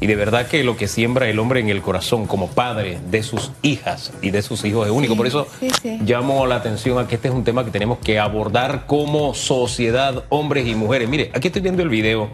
Y 0.00 0.06
de 0.06 0.16
verdad 0.16 0.48
que 0.48 0.64
lo 0.64 0.76
que 0.76 0.88
siembra 0.88 1.28
el 1.28 1.38
hombre 1.38 1.60
en 1.60 1.68
el 1.68 1.80
corazón 1.80 2.26
como 2.26 2.48
padre 2.48 2.98
de 3.08 3.22
sus 3.22 3.52
hijas 3.62 4.12
y 4.20 4.30
de 4.32 4.42
sus 4.42 4.64
hijos 4.64 4.86
es 4.86 4.92
único. 4.92 5.16
Por 5.16 5.28
eso 5.28 5.46
sí, 5.60 5.68
sí. 5.80 5.98
llamo 6.04 6.44
la 6.46 6.56
atención 6.56 6.98
a 6.98 7.06
que 7.06 7.14
este 7.14 7.28
es 7.28 7.34
un 7.34 7.44
tema 7.44 7.64
que 7.64 7.70
tenemos 7.70 7.98
que 7.98 8.18
abordar 8.18 8.86
como 8.86 9.32
sociedad, 9.32 10.24
hombres 10.28 10.66
y 10.66 10.74
mujeres. 10.74 11.08
Mire, 11.08 11.30
aquí 11.34 11.48
estoy 11.48 11.62
viendo 11.62 11.84
el 11.84 11.88
video 11.88 12.30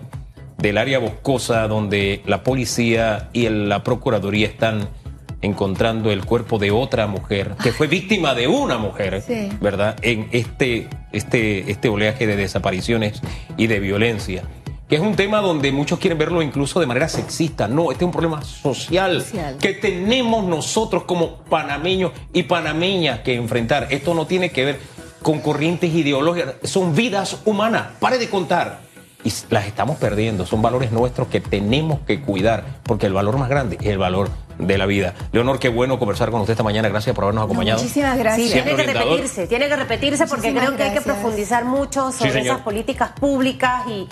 del 0.59 0.77
área 0.79 0.99
boscosa 0.99 1.67
donde 1.69 2.23
la 2.27 2.43
policía 2.43 3.29
y 3.33 3.49
la 3.49 3.83
procuraduría 3.85 4.47
están 4.47 4.89
encontrando 5.41 6.11
el 6.11 6.25
cuerpo 6.25 6.59
de 6.59 6.73
otra 6.73 7.07
mujer 7.07 7.53
que 7.63 7.71
fue 7.73 7.87
víctima 7.87 8.35
de 8.35 8.49
una 8.49 8.77
mujer, 8.77 9.23
Sí. 9.25 9.49
¿verdad? 9.61 9.97
En 10.03 10.29
este, 10.33 10.89
este, 11.13 11.71
este 11.71 11.89
oleaje 11.89 12.27
de 12.27 12.37
desapariciones 12.37 13.23
y 13.57 13.69
de 13.69 13.79
violencia. 13.79 14.43
Que 14.89 14.97
es 14.97 15.01
un 15.03 15.15
tema 15.17 15.41
donde 15.41 15.71
muchos 15.71 15.99
quieren 15.99 16.19
verlo 16.19 16.41
incluso 16.43 16.81
de 16.81 16.87
manera 16.87 17.09
sexista. 17.11 17.69
No, 17.69 17.93
este 17.93 18.05
es 18.05 18.07
un 18.07 18.13
problema 18.13 18.43
social, 18.43 19.21
Social. 19.23 19.59
que 19.61 19.75
tenemos 19.75 20.45
nosotros 20.45 21.05
como 21.05 21.37
panameños 21.45 22.13
y 22.33 22.45
panameñas 22.45 23.21
que 23.21 23.35
enfrentar. 23.35 23.89
Esto 23.91 24.15
no 24.15 24.27
tiene 24.27 24.51
que 24.51 24.65
ver 24.65 24.81
con 25.23 25.41
corrientes 25.41 25.93
ideológicas, 25.95 26.55
son 26.65 26.95
vidas 26.97 27.39
humanas. 27.45 27.89
Pare 28.01 28.19
de 28.19 28.29
contar. 28.31 28.88
Y 29.25 29.33
las 29.51 29.67
estamos 29.67 29.97
perdiendo. 29.99 30.47
Son 30.47 30.63
valores 30.63 30.93
nuestros 30.93 31.29
que 31.29 31.41
tenemos 31.41 32.01
que 32.01 32.21
cuidar, 32.23 32.65
porque 32.85 33.07
el 33.07 33.13
valor 33.13 33.37
más 33.37 33.49
grande 33.49 33.77
es 33.81 33.87
el 33.87 33.99
valor 33.99 34.31
de 34.59 34.79
la 34.79 34.87
vida. 34.87 35.15
Leonor, 35.33 35.59
qué 35.59 35.69
bueno 35.69 35.99
conversar 35.99 36.31
con 36.31 36.41
usted 36.41 36.53
esta 36.53 36.63
mañana. 36.63 36.89
Gracias 36.89 37.15
por 37.15 37.25
habernos 37.25 37.43
No, 37.43 37.47
acompañado. 37.47 37.79
muchísimas 37.81 38.13
Sí, 38.15 38.19
gracias. 38.19 38.51
Siempre 38.51 38.75
tiene 38.75 38.93
que 38.93 38.99
repetirse, 38.99 39.47
tiene 39.47 39.69
que 39.69 39.77
repetirse 39.77 40.27
porque 40.27 40.51
Muchísimas 40.53 40.65
creo 40.67 40.77
que 40.77 40.83
hay 40.85 40.93
que 40.95 41.01
profundizar 41.01 41.65
mucho 41.65 42.13
sobre 42.13 42.41
esas 42.41 42.61
políticas 42.61 43.11
públicas 43.19 43.83
y, 43.89 44.07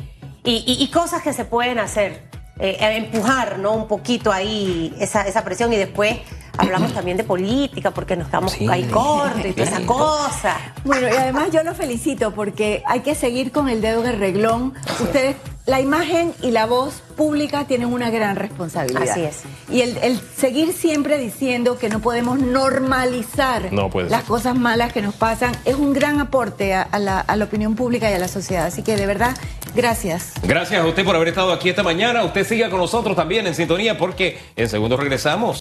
y- 0.44 0.64
y- 0.66 0.82
y 0.84 0.90
cosas 0.90 1.22
que 1.22 1.32
se 1.32 1.44
pueden 1.44 1.78
hacer. 1.78 2.26
Eh, 2.58 2.78
eh, 2.80 2.96
empujar, 2.96 3.58
¿no? 3.58 3.72
Un 3.72 3.86
poquito 3.86 4.32
ahí 4.32 4.94
esa, 4.98 5.22
esa 5.28 5.44
presión 5.44 5.70
y 5.74 5.76
después 5.76 6.16
hablamos 6.58 6.92
también 6.92 7.16
de 7.16 7.24
política 7.24 7.90
porque 7.90 8.16
nos 8.16 8.28
quedamos 8.28 8.52
Sí. 8.52 8.66
ahí 8.70 8.84
cortos 8.84 9.44
y 9.44 9.52
toda 9.52 9.66
esa 9.68 9.80
cosa. 9.86 10.56
Bueno, 10.84 11.08
y 11.08 11.16
además 11.16 11.48
yo 11.52 11.62
lo 11.62 11.74
felicito 11.74 12.32
porque 12.32 12.82
hay 12.86 13.00
que 13.00 13.14
seguir 13.14 13.52
con 13.52 13.68
el 13.68 13.80
dedo 13.80 14.02
en 14.04 14.10
el 14.10 14.18
reglón. 14.18 14.74
Ustedes, 15.00 15.36
la 15.66 15.80
imagen 15.80 16.32
y 16.42 16.52
la 16.52 16.66
voz 16.66 17.02
pública 17.16 17.64
tienen 17.66 17.92
una 17.92 18.10
gran 18.10 18.36
responsabilidad. 18.36 19.08
Así 19.10 19.22
es. 19.22 19.40
Y 19.70 19.80
el, 19.80 19.96
el 19.98 20.20
seguir 20.36 20.72
siempre 20.72 21.18
diciendo 21.18 21.76
que 21.78 21.88
no 21.88 21.98
podemos 22.00 22.38
normalizar 22.38 23.72
No 23.72 23.90
puede 23.90 24.10
las 24.10 24.22
cosas 24.24 24.54
malas 24.56 24.92
que 24.92 25.02
nos 25.02 25.14
pasan 25.14 25.52
es 25.64 25.74
un 25.74 25.92
gran 25.92 26.20
aporte 26.20 26.74
a, 26.74 26.82
a 26.82 26.98
la, 26.98 27.20
a 27.20 27.36
la 27.36 27.44
opinión 27.46 27.74
pública 27.74 28.10
y 28.10 28.14
a 28.14 28.18
la 28.18 28.28
sociedad. 28.28 28.66
Así 28.66 28.82
que 28.82 28.96
de 28.96 29.06
verdad, 29.06 29.36
gracias. 29.74 30.32
Gracias 30.42 30.80
a 30.80 30.86
usted 30.86 31.04
por 31.04 31.16
haber 31.16 31.28
estado 31.28 31.52
aquí 31.52 31.68
esta 31.68 31.82
mañana. 31.82 32.22
Usted 32.24 32.46
siga 32.46 32.70
con 32.70 32.78
nosotros 32.80 33.16
también 33.16 33.46
en 33.46 33.54
sintonía 33.54 33.98
porque 33.98 34.38
en 34.54 34.68
segundo 34.68 34.96
regresamos. 34.96 35.54